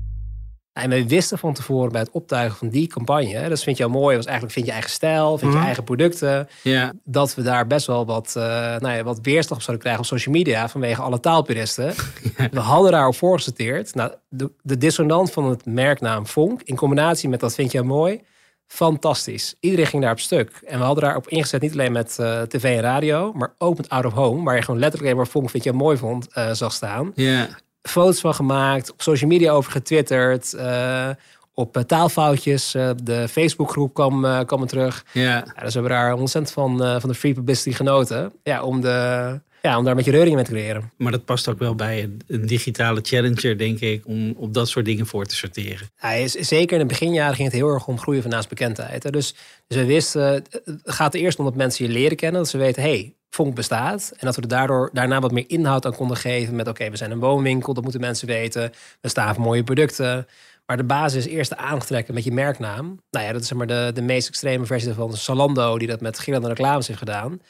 En 0.73 0.91
we 0.91 1.09
wisten 1.09 1.39
van 1.39 1.55
tevoren 1.55 1.93
bij 1.93 2.01
het 2.01 2.11
optuigen 2.11 2.59
van 2.59 2.69
die 2.69 2.87
campagne, 2.87 3.49
dat 3.49 3.63
vind 3.63 3.77
je 3.77 3.87
mooi, 3.87 4.17
was 4.17 4.25
eigenlijk 4.25 4.55
vind 4.55 4.67
je 4.67 4.73
eigen 4.73 4.91
stijl, 4.91 5.39
vind 5.39 5.51
je 5.51 5.57
Mhm. 5.57 5.67
eigen 5.67 5.85
producten, 5.85 6.49
Ja. 6.63 6.93
dat 7.05 7.35
we 7.35 7.43
daar 7.43 7.67
best 7.67 7.87
wel 7.87 8.07
wat, 8.07 8.35
uh, 8.37 8.43
nou 8.79 8.89
ja, 8.97 9.03
wat 9.03 9.19
weerstand 9.23 9.59
op 9.61 9.65
zouden 9.67 9.79
krijgen 9.87 10.03
op 10.03 10.07
social 10.19 10.35
media 10.35 10.69
vanwege 10.69 11.03
alle 11.03 11.21
taalpuristen. 11.21 11.93
We 12.51 12.61
hadden 12.61 12.93
daarop 12.93 13.15
voorgesorteerd. 13.15 13.95
Nou, 13.95 14.13
de, 14.29 14.51
de 14.63 14.79
dissonant 14.79 15.33
van 15.33 15.45
het 15.51 15.67
merknaam 15.67 16.27
Vonk 16.27 16.63
in 16.63 16.77
combinatie 16.77 17.29
met 17.29 17.41
dat 17.41 17.55
vind 17.55 17.73
je 17.73 17.83
mooi, 17.83 18.21
fantastisch. 18.67 19.55
Iedereen 19.61 19.87
ging 19.87 20.03
daar 20.03 20.13
op 20.13 20.21
stuk. 20.21 20.63
En 20.67 20.79
we 20.79 20.85
hadden 20.85 21.05
daarop 21.05 21.29
ingezet 21.29 21.61
niet 21.61 21.73
alleen 21.73 21.93
met 21.93 22.17
uh, 22.21 22.43
tv 22.43 22.65
en 22.77 22.81
radio, 22.83 23.33
maar 23.33 23.55
ook 23.59 23.77
met 23.77 23.89
Out 23.89 24.05
of 24.05 24.13
Home, 24.13 24.45
waar 24.45 24.57
je 24.57 24.63
gewoon 24.63 24.81
letterlijk 24.81 25.11
alleen 25.13 25.23
maar 25.23 25.33
Vonk 25.33 25.51
vind 25.51 25.65
je 25.65 25.73
mooi 25.73 25.97
vond, 25.97 26.29
uh, 26.39 26.51
zag 26.53 26.73
staan 26.73 27.13
Ja. 27.15 27.49
Foto's 27.83 28.21
van 28.21 28.35
gemaakt, 28.35 28.93
op 28.93 29.03
social 29.03 29.31
media 29.31 29.53
over 29.53 29.73
getwitterd, 29.73 30.53
uh, 30.57 31.09
op 31.55 31.77
uh, 31.77 31.83
taalfoutjes. 31.83 32.75
Uh, 32.75 32.91
de 33.03 33.29
Facebookgroep 33.29 33.95
kwam, 33.95 34.25
uh, 34.25 34.41
kwam 34.41 34.61
er 34.61 34.69
terug. 34.69 35.05
Ja. 35.13 35.23
Ja, 35.23 35.63
dus 35.63 35.75
we 35.75 35.81
hebben 35.81 35.91
daar 35.91 36.13
ontzettend 36.15 36.55
van, 36.55 37.01
van 37.01 37.11
de 37.11 37.15
free 37.15 37.35
publicity 37.35 37.73
genoten. 37.73 38.33
Ja, 38.43 38.63
om, 38.63 38.81
de, 38.81 39.41
ja, 39.63 39.79
om 39.79 39.85
daar 39.85 39.95
met 39.95 40.05
je 40.05 40.11
reuring 40.11 40.35
mee 40.35 40.45
te 40.45 40.51
creëren. 40.51 40.93
Maar 40.97 41.13
dat 41.13 41.25
past 41.25 41.49
ook 41.49 41.59
wel 41.59 41.75
bij 41.75 42.11
een, 42.27 42.47
digitale 42.47 43.01
challenger, 43.03 43.59
denk 43.59 43.81
ik, 43.81 44.07
om 44.07 44.35
op 44.37 44.55
dat 44.55 44.69
soort 44.69 44.85
dingen 44.85 45.07
voor 45.07 45.25
te 45.25 45.35
sorteren. 45.35 45.89
Ja, 46.01 46.27
zeker 46.27 46.73
in 46.73 46.83
de 46.83 46.95
beginjaren 46.95 47.35
ging 47.35 47.49
het 47.49 47.57
heel 47.57 47.69
erg 47.69 47.87
om 47.87 47.99
groeien 47.99 48.23
van 48.23 48.31
naastbekendheid. 48.31 49.03
Hè. 49.03 49.11
Dus, 49.11 49.35
dus 49.67 49.77
we 49.77 49.85
wisten, 49.85 50.23
het 50.23 50.81
gaat 50.85 51.15
er 51.15 51.21
eerst 51.21 51.39
om 51.39 51.45
dat 51.45 51.57
mensen 51.57 51.87
je 51.87 51.93
leren 51.93 52.17
kennen. 52.17 52.41
Dat 52.41 52.51
ze 52.51 52.59
weten, 52.59 52.83
hey, 52.83 53.15
Vonk 53.35 53.55
bestaat. 53.55 54.13
En 54.17 54.27
dat 54.27 54.37
we 54.37 54.43
er 54.43 54.49
daardoor 54.49 54.91
daarna 54.93 55.21
wat 55.21 55.33
meer 55.33 55.45
inhoud 55.47 55.87
aan 55.87 55.95
konden 55.95 56.17
geven. 56.17 56.57
Met 56.57 56.69
oké, 56.69 56.79
okay, 56.79 56.91
we 56.91 56.97
zijn 56.97 57.11
een 57.11 57.19
woonwinkel, 57.19 57.75
dat 57.75 57.83
moeten 57.83 58.01
mensen 58.01 58.27
weten. 58.27 58.73
We 59.01 59.09
staan 59.09 59.35
voor 59.35 59.45
mooie 59.45 59.65
producten. 59.65 60.27
Maar 60.67 60.77
de 60.77 60.85
basis 60.85 61.27
is 61.27 61.33
eerst 61.33 61.57
aantrekken 61.57 62.15
met 62.15 62.25
je 62.25 62.33
merknaam. 62.33 63.01
Nou 63.11 63.27
ja, 63.27 63.33
dat 63.33 63.41
is 63.41 63.49
zeg 63.49 63.59
maar 63.59 63.67
de, 63.67 63.91
de 63.95 64.03
meest 64.03 64.29
extreme 64.29 64.67
versie 64.67 64.93
van 64.93 65.17
Zalando, 65.17 65.79
die 65.79 65.89
dat 65.89 66.01
met 66.01 66.19
gillende 66.19 66.49
reclames 66.49 66.87
heeft 66.87 66.99
gedaan. 66.99 67.41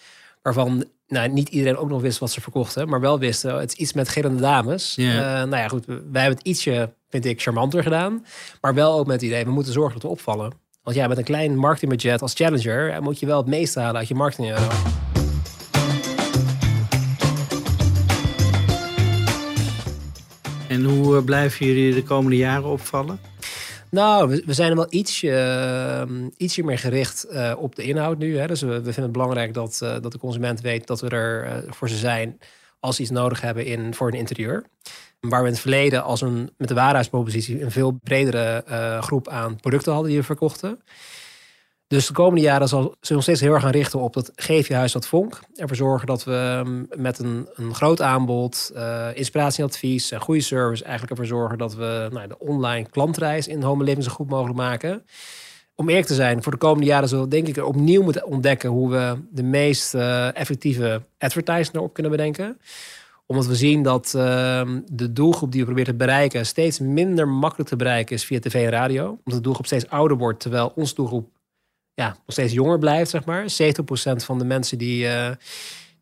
Waarvan 0.42 0.84
nou, 1.06 1.28
niet 1.28 1.48
iedereen 1.48 1.76
ook 1.76 1.88
nog 1.88 2.00
wist 2.00 2.18
wat 2.18 2.30
ze 2.30 2.40
verkochten, 2.40 2.88
maar 2.88 3.00
wel 3.00 3.18
wisten, 3.18 3.58
het 3.58 3.72
is 3.72 3.78
iets 3.78 3.92
met 3.92 4.08
gillende 4.08 4.40
dames. 4.40 4.98
Uh, 4.98 5.14
nou 5.16 5.56
ja, 5.56 5.68
goed, 5.68 5.86
wij 5.86 5.96
hebben 6.22 6.38
het 6.38 6.46
ietsje, 6.46 6.92
vind 7.10 7.24
ik, 7.24 7.40
charmanter 7.40 7.82
gedaan. 7.82 8.24
Maar 8.60 8.74
wel 8.74 8.98
ook 8.98 9.06
met 9.06 9.14
het 9.14 9.30
idee, 9.30 9.44
we 9.44 9.50
moeten 9.50 9.72
zorgen 9.72 9.92
dat 9.92 10.02
we 10.02 10.08
opvallen. 10.08 10.52
Want 10.82 10.96
ja, 10.96 11.06
met 11.06 11.18
een 11.18 11.24
klein 11.24 11.56
marketingbudget 11.56 12.22
als 12.22 12.34
challenger 12.34 13.02
moet 13.02 13.18
je 13.18 13.26
wel 13.26 13.36
het 13.36 13.46
meeste 13.46 13.80
halen 13.80 13.96
uit 13.96 14.08
je 14.08 14.14
marketing 14.14 14.54
En 20.72 20.84
hoe 20.84 21.16
uh, 21.16 21.24
blijven 21.24 21.66
jullie 21.66 21.94
de 21.94 22.02
komende 22.02 22.36
jaren 22.36 22.64
opvallen? 22.64 23.20
Nou, 23.90 24.42
we, 24.46 24.52
zijn 24.52 24.70
er 24.70 24.76
wel 24.76 24.86
ietsje, 24.88 25.28
uh, 26.08 26.26
ietsje 26.36 26.62
meer 26.62 26.78
gericht 26.78 27.26
uh, 27.30 27.52
op 27.58 27.76
de 27.76 27.82
inhoud 27.82 28.18
nu. 28.18 28.38
Hè. 28.38 28.46
Dus 28.46 28.60
we, 28.60 28.72
vinden 28.82 29.02
het 29.02 29.12
belangrijk 29.12 29.54
dat, 29.54 29.80
uh, 29.82 29.96
dat 30.00 30.12
de 30.12 30.18
consument 30.18 30.60
weet 30.60 30.86
dat 30.86 31.00
we 31.00 31.08
er 31.08 31.64
voor 31.68 31.88
ze 31.88 31.96
zijn 31.96 32.38
als 32.80 32.96
ze 32.96 33.02
iets 33.02 33.10
nodig 33.10 33.40
hebben 33.40 33.64
in, 33.64 33.94
voor 33.94 34.08
een 34.08 34.18
interieur. 34.18 34.64
Waar 35.20 35.40
we 35.40 35.46
in 35.46 35.52
het 35.52 35.62
verleden 35.62 36.02
als 36.04 36.20
een, 36.20 36.50
met 36.56 36.68
de 36.68 36.74
waarheidspropositie 36.74 37.62
een 37.62 37.70
veel 37.70 37.98
bredere 38.02 38.64
groep 39.00 39.28
aan 39.28 39.56
producten 39.56 39.92
hadden 39.92 40.10
die 40.10 40.20
we 40.20 40.26
verkochten. 40.26 40.80
Dus 41.92 42.06
de 42.06 42.12
komende 42.12 42.40
jaren 42.40 42.68
zal 42.68 42.94
ze 43.00 43.12
nog 43.12 43.22
steeds 43.22 43.40
heel 43.40 43.52
erg 43.52 43.62
gaan 43.62 43.70
richten 43.70 44.00
op 44.00 44.12
dat 44.12 44.32
geef 44.36 44.68
je 44.68 44.74
huis 44.74 44.92
wat 44.92 45.06
vonk. 45.06 45.40
Ervoor 45.54 45.76
zorgen 45.76 46.06
dat 46.06 46.24
we 46.24 46.62
met 46.96 47.18
een, 47.18 47.48
een 47.54 47.74
groot 47.74 48.02
aanbod, 48.02 48.72
uh, 48.74 49.06
inspiratieadvies 49.14 50.10
en 50.10 50.20
goede 50.20 50.40
service 50.40 50.82
eigenlijk 50.82 51.10
ervoor 51.12 51.38
zorgen 51.38 51.58
dat 51.58 51.74
we 51.74 52.08
nou, 52.12 52.28
de 52.28 52.38
online 52.38 52.88
klantreis 52.88 53.46
in 53.46 53.62
home 53.62 53.84
living 53.84 54.04
zo 54.04 54.10
goed 54.10 54.28
mogelijk 54.28 54.56
maken. 54.56 55.04
Om 55.74 55.88
eerlijk 55.88 56.06
te 56.06 56.14
zijn, 56.14 56.42
voor 56.42 56.52
de 56.52 56.58
komende 56.58 56.86
jaren 56.86 57.08
zullen 57.08 57.24
we 57.24 57.30
denk 57.30 57.48
ik 57.48 57.64
opnieuw 57.64 58.02
moeten 58.02 58.26
ontdekken 58.26 58.70
hoe 58.70 58.90
we 58.90 59.16
de 59.30 59.42
meest 59.42 59.94
uh, 59.94 60.36
effectieve 60.36 61.02
advertising 61.18 61.76
erop 61.76 61.92
kunnen 61.92 62.12
bedenken 62.12 62.58
omdat 63.26 63.46
we 63.46 63.54
zien 63.54 63.82
dat 63.82 64.12
uh, 64.16 64.62
de 64.92 65.12
doelgroep 65.12 65.52
die 65.52 65.60
we 65.60 65.66
proberen 65.66 65.92
te 65.92 66.04
bereiken 66.04 66.46
steeds 66.46 66.78
minder 66.78 67.28
makkelijk 67.28 67.68
te 67.68 67.76
bereiken 67.76 68.16
is 68.16 68.24
via 68.24 68.40
tv 68.40 68.54
en 68.54 68.70
radio. 68.70 69.08
Omdat 69.08 69.34
de 69.34 69.40
doelgroep 69.40 69.66
steeds 69.66 69.88
ouder 69.88 70.16
wordt, 70.16 70.40
terwijl 70.40 70.72
onze 70.74 70.94
doelgroep 70.94 71.28
ja, 71.94 72.08
nog 72.08 72.18
steeds 72.26 72.52
jonger 72.52 72.78
blijft, 72.78 73.10
zeg 73.10 73.24
maar. 73.24 73.42
70% 73.42 73.44
van 74.24 74.38
de 74.38 74.44
mensen 74.44 74.78
die, 74.78 75.04
uh, 75.04 75.30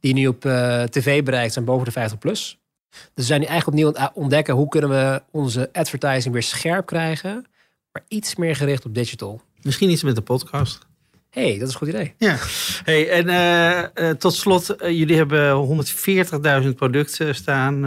die 0.00 0.14
nu 0.14 0.26
op 0.26 0.44
uh, 0.44 0.82
tv 0.82 1.22
bereikt 1.22 1.52
zijn 1.52 1.64
boven 1.64 1.84
de 1.84 1.90
50 1.90 2.18
plus. 2.18 2.58
Dus 2.90 3.00
we 3.14 3.22
zijn 3.22 3.40
nu 3.40 3.46
eigenlijk 3.46 3.76
opnieuw 3.78 3.96
aan 3.96 4.06
het 4.06 4.16
ontdekken 4.16 4.54
hoe 4.54 4.68
kunnen 4.68 4.90
we 4.90 5.22
onze 5.30 5.68
advertising 5.72 6.32
weer 6.32 6.42
scherp 6.42 6.86
krijgen, 6.86 7.46
maar 7.92 8.04
iets 8.08 8.36
meer 8.36 8.56
gericht 8.56 8.84
op 8.84 8.94
digital. 8.94 9.40
Misschien 9.62 9.90
iets 9.90 10.02
met 10.02 10.14
de 10.14 10.22
podcast. 10.22 10.86
hey, 11.30 11.58
dat 11.58 11.68
is 11.68 11.72
een 11.72 11.78
goed 11.78 11.88
idee. 11.88 12.14
Ja. 12.18 12.36
Hey, 12.84 13.10
en 13.10 13.28
uh, 13.28 14.08
uh, 14.08 14.14
tot 14.14 14.34
slot, 14.34 14.74
jullie 14.78 15.16
hebben 15.16 15.84
140.000 16.62 16.68
producten 16.76 17.34
staan, 17.34 17.80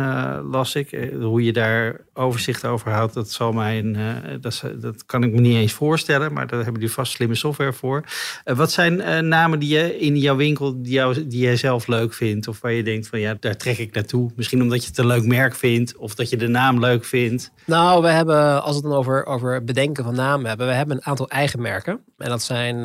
las 0.49 0.75
ik. 0.75 1.09
hoe 1.19 1.43
je 1.43 1.53
daar 1.53 1.99
overzicht 2.13 2.65
over 2.65 2.91
houdt, 2.91 3.13
dat, 3.13 3.31
zal 3.31 3.51
mij 3.51 3.83
eh, 3.83 4.33
dat, 4.41 4.63
dat 4.75 5.05
kan 5.05 5.23
ik 5.23 5.31
me 5.33 5.39
niet 5.39 5.55
eens 5.55 5.73
voorstellen. 5.73 6.33
Maar 6.33 6.47
daar 6.47 6.63
hebben 6.63 6.73
jullie 6.73 6.95
vast 6.95 7.11
slimme 7.11 7.35
software 7.35 7.73
voor. 7.73 8.03
Eh, 8.43 8.55
wat 8.55 8.71
zijn 8.71 9.01
eh, 9.01 9.19
namen 9.19 9.59
die 9.59 9.69
je 9.69 9.99
in 9.99 10.17
jouw 10.17 10.35
winkel, 10.35 10.81
die, 10.81 10.91
jou, 10.91 11.27
die 11.27 11.41
jij 11.41 11.55
zelf 11.55 11.87
leuk 11.87 12.13
vindt? 12.13 12.47
Of 12.47 12.61
waar 12.61 12.71
je 12.71 12.83
denkt 12.83 13.07
van 13.07 13.19
ja, 13.19 13.35
daar 13.39 13.57
trek 13.57 13.77
ik 13.77 13.93
naartoe. 13.93 14.31
Misschien 14.35 14.61
omdat 14.61 14.81
je 14.81 14.87
het 14.87 14.97
een 14.97 15.07
leuk 15.07 15.25
merk 15.25 15.55
vindt. 15.55 15.97
Of 15.97 16.15
dat 16.15 16.29
je 16.29 16.37
de 16.37 16.47
naam 16.47 16.79
leuk 16.79 17.05
vindt. 17.05 17.51
Nou, 17.65 18.01
we 18.01 18.09
hebben, 18.09 18.63
als 18.63 18.75
we 18.75 18.81
het 18.81 18.83
dan 18.83 18.99
over, 18.99 19.25
over 19.25 19.63
bedenken 19.63 20.03
van 20.03 20.15
namen 20.15 20.47
hebben, 20.47 20.67
we 20.67 20.73
hebben 20.73 20.95
een 20.95 21.05
aantal 21.05 21.29
eigen 21.29 21.61
merken. 21.61 21.99
En 22.17 22.29
dat 22.29 22.41
zijn, 22.41 22.83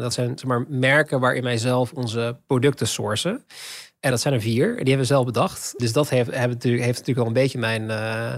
dat 0.00 0.12
zijn 0.12 0.38
zeg 0.38 0.44
maar, 0.48 0.64
merken 0.68 1.20
waarin 1.20 1.42
wij 1.42 1.58
zelf 1.58 1.92
onze 1.92 2.36
producten 2.46 2.86
sourcen. 2.86 3.44
En 4.02 4.10
dat 4.10 4.20
zijn 4.20 4.34
er 4.34 4.40
vier. 4.40 4.66
Die 4.66 4.76
hebben 4.76 4.98
we 4.98 5.04
zelf 5.04 5.24
bedacht. 5.24 5.74
Dus 5.76 5.92
dat 5.92 6.08
heeft, 6.08 6.30
hebben 6.30 6.50
natuurlijk, 6.50 6.84
heeft 6.84 6.98
natuurlijk 6.98 7.26
wel 7.26 7.36
een 7.36 7.42
beetje 7.42 7.58
mijn, 7.58 7.90
eh, 7.90 8.34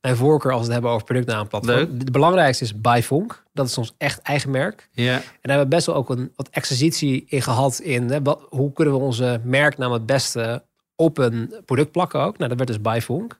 mijn 0.00 0.16
voorkeur 0.16 0.50
als 0.52 0.60
we 0.60 0.66
het 0.66 0.72
hebben 0.72 0.90
over 0.90 1.06
productnaamplatform. 1.06 1.98
De 1.98 2.10
belangrijkste 2.10 2.64
is 2.64 2.80
Byfonk. 2.80 3.42
Dat 3.52 3.66
is 3.66 3.78
ons 3.78 3.94
echt 3.98 4.20
eigen 4.20 4.50
merk. 4.50 4.88
Ja. 4.92 5.14
En 5.14 5.20
daar 5.20 5.56
hebben 5.56 5.68
we 5.68 5.74
best 5.74 5.86
wel 5.86 5.94
ook 5.94 6.10
een 6.10 6.32
wat 6.36 6.48
exercitie 6.50 7.24
in 7.28 7.42
gehad 7.42 7.78
in 7.78 8.10
hè, 8.10 8.22
wat, 8.22 8.46
hoe 8.48 8.72
kunnen 8.72 8.94
we 8.94 9.00
onze 9.00 9.40
merknaam 9.44 9.92
het 9.92 10.06
beste 10.06 10.62
op 10.96 11.18
een 11.18 11.54
product 11.64 11.92
plakken 11.92 12.20
ook. 12.20 12.38
Nou, 12.38 12.48
dat 12.48 12.58
werd 12.58 12.68
dus 12.68 12.80
Byfonk. 12.80 13.38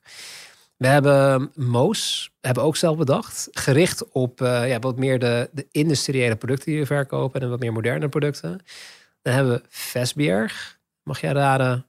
We 0.77 0.87
hebben 0.87 1.51
Moos, 1.55 2.31
hebben 2.41 2.63
ook 2.63 2.77
zelf 2.77 2.97
bedacht. 2.97 3.49
Gericht 3.51 4.09
op 4.13 4.41
eh, 4.41 4.69
ja, 4.69 4.79
wat 4.79 4.97
meer 4.97 5.19
de, 5.19 5.49
de 5.53 5.67
industriële 5.71 6.37
producten 6.37 6.71
die 6.71 6.81
we 6.81 6.87
verkopen 6.87 7.41
en 7.41 7.51
wat 7.51 7.61
meer 7.61 7.73
moderne 7.73 8.09
producten. 8.09 8.61
Dan 9.23 9.35
hebben 9.35 9.53
we 9.53 9.63
Vesbjerg. 9.69 10.79
Mag 11.11 11.21
jij 11.21 11.33
raden 11.33 11.87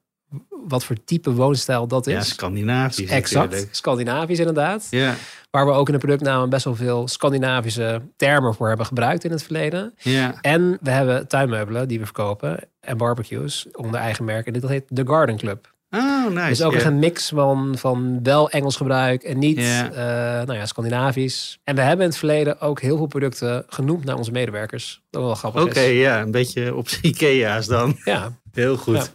wat 0.67 0.83
voor 0.83 0.95
type 1.05 1.33
woonstijl 1.33 1.87
dat 1.87 2.07
is? 2.07 2.13
Ja, 2.13 2.21
Scandinavisch. 2.21 3.09
Exact, 3.09 3.49
natuurlijk. 3.49 3.75
Scandinavisch 3.75 4.39
inderdaad. 4.39 4.87
Ja, 4.89 5.15
Waar 5.51 5.65
we 5.65 5.71
ook 5.71 5.87
in 5.87 5.93
de 5.93 5.99
productnamen 5.99 6.49
best 6.49 6.65
wel 6.65 6.75
veel 6.75 7.07
Scandinavische 7.07 8.01
termen 8.15 8.53
voor 8.53 8.67
hebben 8.67 8.85
gebruikt 8.85 9.23
in 9.23 9.31
het 9.31 9.43
verleden. 9.43 9.93
ja. 9.97 10.37
En 10.41 10.77
we 10.81 10.89
hebben 10.89 11.27
tuinmeubelen 11.27 11.87
die 11.87 11.99
we 11.99 12.05
verkopen 12.05 12.59
en 12.79 12.97
barbecues 12.97 13.67
onder 13.71 13.99
eigen 13.99 14.25
merk. 14.25 14.45
En 14.45 14.53
dit 14.53 14.61
dat 14.61 14.71
heet 14.71 14.85
The 14.93 15.03
Garden 15.05 15.37
Club. 15.37 15.73
Oh, 15.91 16.27
nice. 16.27 16.47
Dus 16.47 16.61
ook 16.61 16.73
een 16.73 16.99
mix 16.99 17.29
van, 17.29 17.77
van 17.77 18.19
wel 18.23 18.49
Engels 18.49 18.75
gebruik 18.75 19.23
en 19.23 19.39
niet 19.39 19.57
eh, 19.57 19.95
nou 19.95 20.53
ja, 20.53 20.65
Scandinavisch. 20.65 21.59
En 21.63 21.75
we 21.75 21.81
hebben 21.81 22.05
in 22.05 22.09
het 22.09 22.19
verleden 22.19 22.61
ook 22.61 22.81
heel 22.81 22.97
veel 22.97 23.05
producten 23.05 23.65
genoemd 23.67 24.03
naar 24.03 24.17
onze 24.17 24.31
medewerkers. 24.31 25.01
Dat 25.09 25.23
wel 25.23 25.35
grappig 25.35 25.63
Oké, 25.63 25.79
ja, 25.79 26.21
een 26.21 26.31
beetje 26.31 26.75
op 26.75 26.87
Ikea's 27.01 27.67
dan. 27.67 27.97
Ja, 28.03 28.39
Heel 28.53 28.77
goed. 28.77 28.95
Ja. 28.95 29.05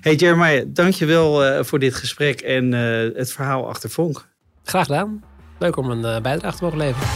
Hey 0.00 0.14
Jeremiah, 0.14 0.64
dankjewel 0.66 1.44
eh 1.44 1.64
voor 1.64 1.78
dit 1.78 1.94
gesprek 1.94 2.40
en 2.40 2.74
eh, 2.74 3.16
het 3.16 3.32
verhaal 3.32 3.68
achter 3.68 3.90
Vonk. 3.90 4.28
graag 4.64 4.86
gedaan. 4.86 5.24
Leuk 5.58 5.76
om 5.76 5.90
een 5.90 6.04
eh, 6.04 6.20
bijdrage 6.20 6.56
te 6.56 6.64
mogen 6.64 6.78
leveren. 6.78 7.08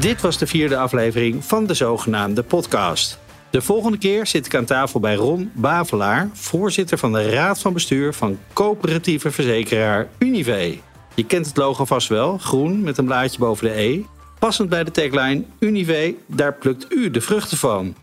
Dit 0.00 0.20
was 0.20 0.38
de 0.38 0.46
vierde 0.46 0.76
aflevering 0.76 1.44
van 1.44 1.66
de 1.66 1.74
zogenaamde 1.74 2.42
podcast. 2.42 3.18
De 3.50 3.62
volgende 3.62 3.98
keer 3.98 4.26
zit 4.26 4.46
ik 4.46 4.54
aan 4.54 4.64
tafel 4.64 5.00
bij 5.00 5.14
Ron 5.14 5.50
Bavelaar, 5.54 6.30
voorzitter 6.32 6.98
van 6.98 7.12
de 7.12 7.30
Raad 7.30 7.58
van 7.58 7.72
Bestuur 7.72 8.12
van 8.12 8.38
coöperatieve 8.52 9.30
verzekeraar 9.30 10.08
Unive. 10.18 10.78
Je 11.18 11.26
kent 11.26 11.46
het 11.46 11.56
logo 11.56 11.84
vast 11.84 12.08
wel, 12.08 12.38
groen 12.38 12.82
met 12.82 12.98
een 12.98 13.04
blaadje 13.04 13.38
boven 13.38 13.66
de 13.66 13.80
E. 13.80 14.00
Passend 14.38 14.68
bij 14.68 14.84
de 14.84 14.90
tagline 14.90 15.44
Unive, 15.58 16.14
daar 16.26 16.54
plukt 16.54 16.92
u 16.92 17.10
de 17.10 17.20
vruchten 17.20 17.58
van. 17.58 17.94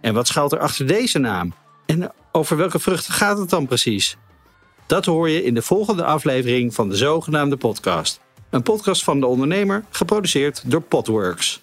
En 0.00 0.14
wat 0.14 0.26
schuilt 0.26 0.52
er 0.52 0.58
achter 0.58 0.86
deze 0.86 1.18
naam? 1.18 1.54
En 1.86 2.12
over 2.32 2.56
welke 2.56 2.78
vruchten 2.78 3.12
gaat 3.12 3.38
het 3.38 3.50
dan 3.50 3.66
precies? 3.66 4.16
Dat 4.86 5.04
hoor 5.04 5.28
je 5.28 5.42
in 5.42 5.54
de 5.54 5.62
volgende 5.62 6.04
aflevering 6.04 6.74
van 6.74 6.88
de 6.88 6.96
zogenaamde 6.96 7.56
podcast. 7.56 8.20
Een 8.50 8.62
podcast 8.62 9.04
van 9.04 9.20
de 9.20 9.26
ondernemer, 9.26 9.84
geproduceerd 9.90 10.62
door 10.66 10.82
Potworks. 10.82 11.60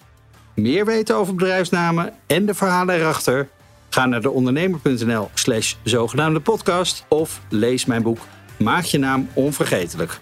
Meer 0.54 0.84
weten 0.84 1.16
over 1.16 1.34
bedrijfsnamen 1.34 2.12
en 2.26 2.46
de 2.46 2.54
verhalen 2.54 2.94
erachter? 2.94 3.48
Ga 3.90 4.06
naar 4.06 4.20
deondernemer.nl 4.20 5.30
slash 5.34 5.74
zogenaamde 5.82 6.40
podcast 6.40 7.04
of 7.08 7.40
lees 7.48 7.84
mijn 7.84 8.02
boek 8.02 8.18
Maak 8.58 8.84
je 8.84 8.98
naam 8.98 9.28
onvergetelijk. 9.32 10.20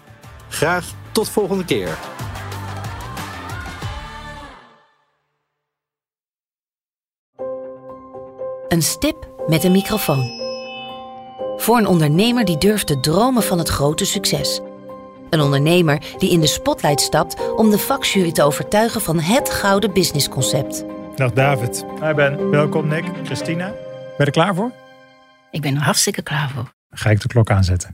Graag 0.53 0.93
tot 1.11 1.29
volgende 1.29 1.65
keer. 1.65 1.97
Een 8.67 8.81
stip 8.81 9.27
met 9.47 9.63
een 9.63 9.71
microfoon. 9.71 10.41
Voor 11.57 11.77
een 11.77 11.87
ondernemer 11.87 12.45
die 12.45 12.57
durft 12.57 12.87
te 12.87 12.99
dromen 12.99 13.43
van 13.43 13.57
het 13.57 13.69
grote 13.69 14.05
succes. 14.05 14.61
Een 15.29 15.41
ondernemer 15.41 16.01
die 16.17 16.31
in 16.31 16.39
de 16.39 16.47
spotlight 16.47 17.01
stapt 17.01 17.53
om 17.55 17.69
de 17.69 17.77
vakjury 17.77 18.31
te 18.31 18.43
overtuigen 18.43 19.01
van 19.01 19.19
het 19.19 19.49
gouden 19.49 19.93
businessconcept. 19.93 20.85
Dag 21.15 21.31
David. 21.31 21.85
Hi 22.01 22.13
Ben. 22.13 22.49
Welkom 22.49 22.87
Nick. 22.87 23.05
Christina. 23.23 23.67
Ben 23.67 23.77
je 24.17 24.25
er 24.25 24.31
klaar 24.31 24.55
voor? 24.55 24.71
Ik 25.51 25.61
ben 25.61 25.75
er 25.75 25.81
hartstikke 25.81 26.21
klaar 26.21 26.49
voor. 26.49 26.73
Dan 26.89 26.99
ga 26.99 27.09
ik 27.09 27.21
de 27.21 27.27
klok 27.27 27.49
aanzetten. 27.49 27.93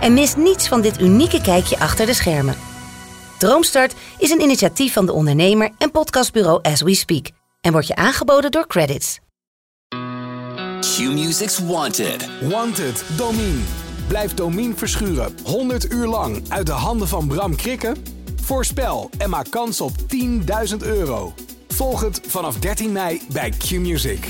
en 0.00 0.14
mis 0.14 0.36
niets 0.36 0.68
van 0.68 0.80
dit 0.80 1.00
unieke 1.00 1.40
kijkje 1.40 1.78
achter 1.78 2.06
de 2.06 2.14
schermen. 2.14 2.56
Droomstart 3.38 3.94
is 4.18 4.30
een 4.30 4.40
initiatief 4.40 4.92
van 4.92 5.06
de 5.06 5.12
ondernemer 5.12 5.70
en 5.78 5.90
podcastbureau 5.90 6.62
As 6.62 6.82
We 6.82 6.94
Speak 6.94 7.26
en 7.60 7.72
wordt 7.72 7.86
je 7.86 7.94
aangeboden 7.94 8.50
door 8.50 8.66
Credits. 8.66 9.18
Q-Music's 10.80 11.58
Wanted. 11.58 12.28
Wanted, 12.40 13.04
Domine. 13.16 13.60
Blijf 14.06 14.34
Domine 14.34 14.74
verschuren 14.74 15.34
100 15.44 15.92
uur 15.92 16.06
lang 16.06 16.42
uit 16.48 16.66
de 16.66 16.72
handen 16.72 17.08
van 17.08 17.26
Bram 17.26 17.56
Krikken? 17.56 17.96
Voorspel 18.42 19.10
en 19.18 19.30
maak 19.30 19.50
kans 19.50 19.80
op 19.80 19.92
10.000 20.70 20.76
euro. 20.78 21.34
Volg 21.68 22.00
het 22.00 22.20
vanaf 22.26 22.56
13 22.58 22.92
mei 22.92 23.22
bij 23.32 23.52
Q-Music. 23.58 24.26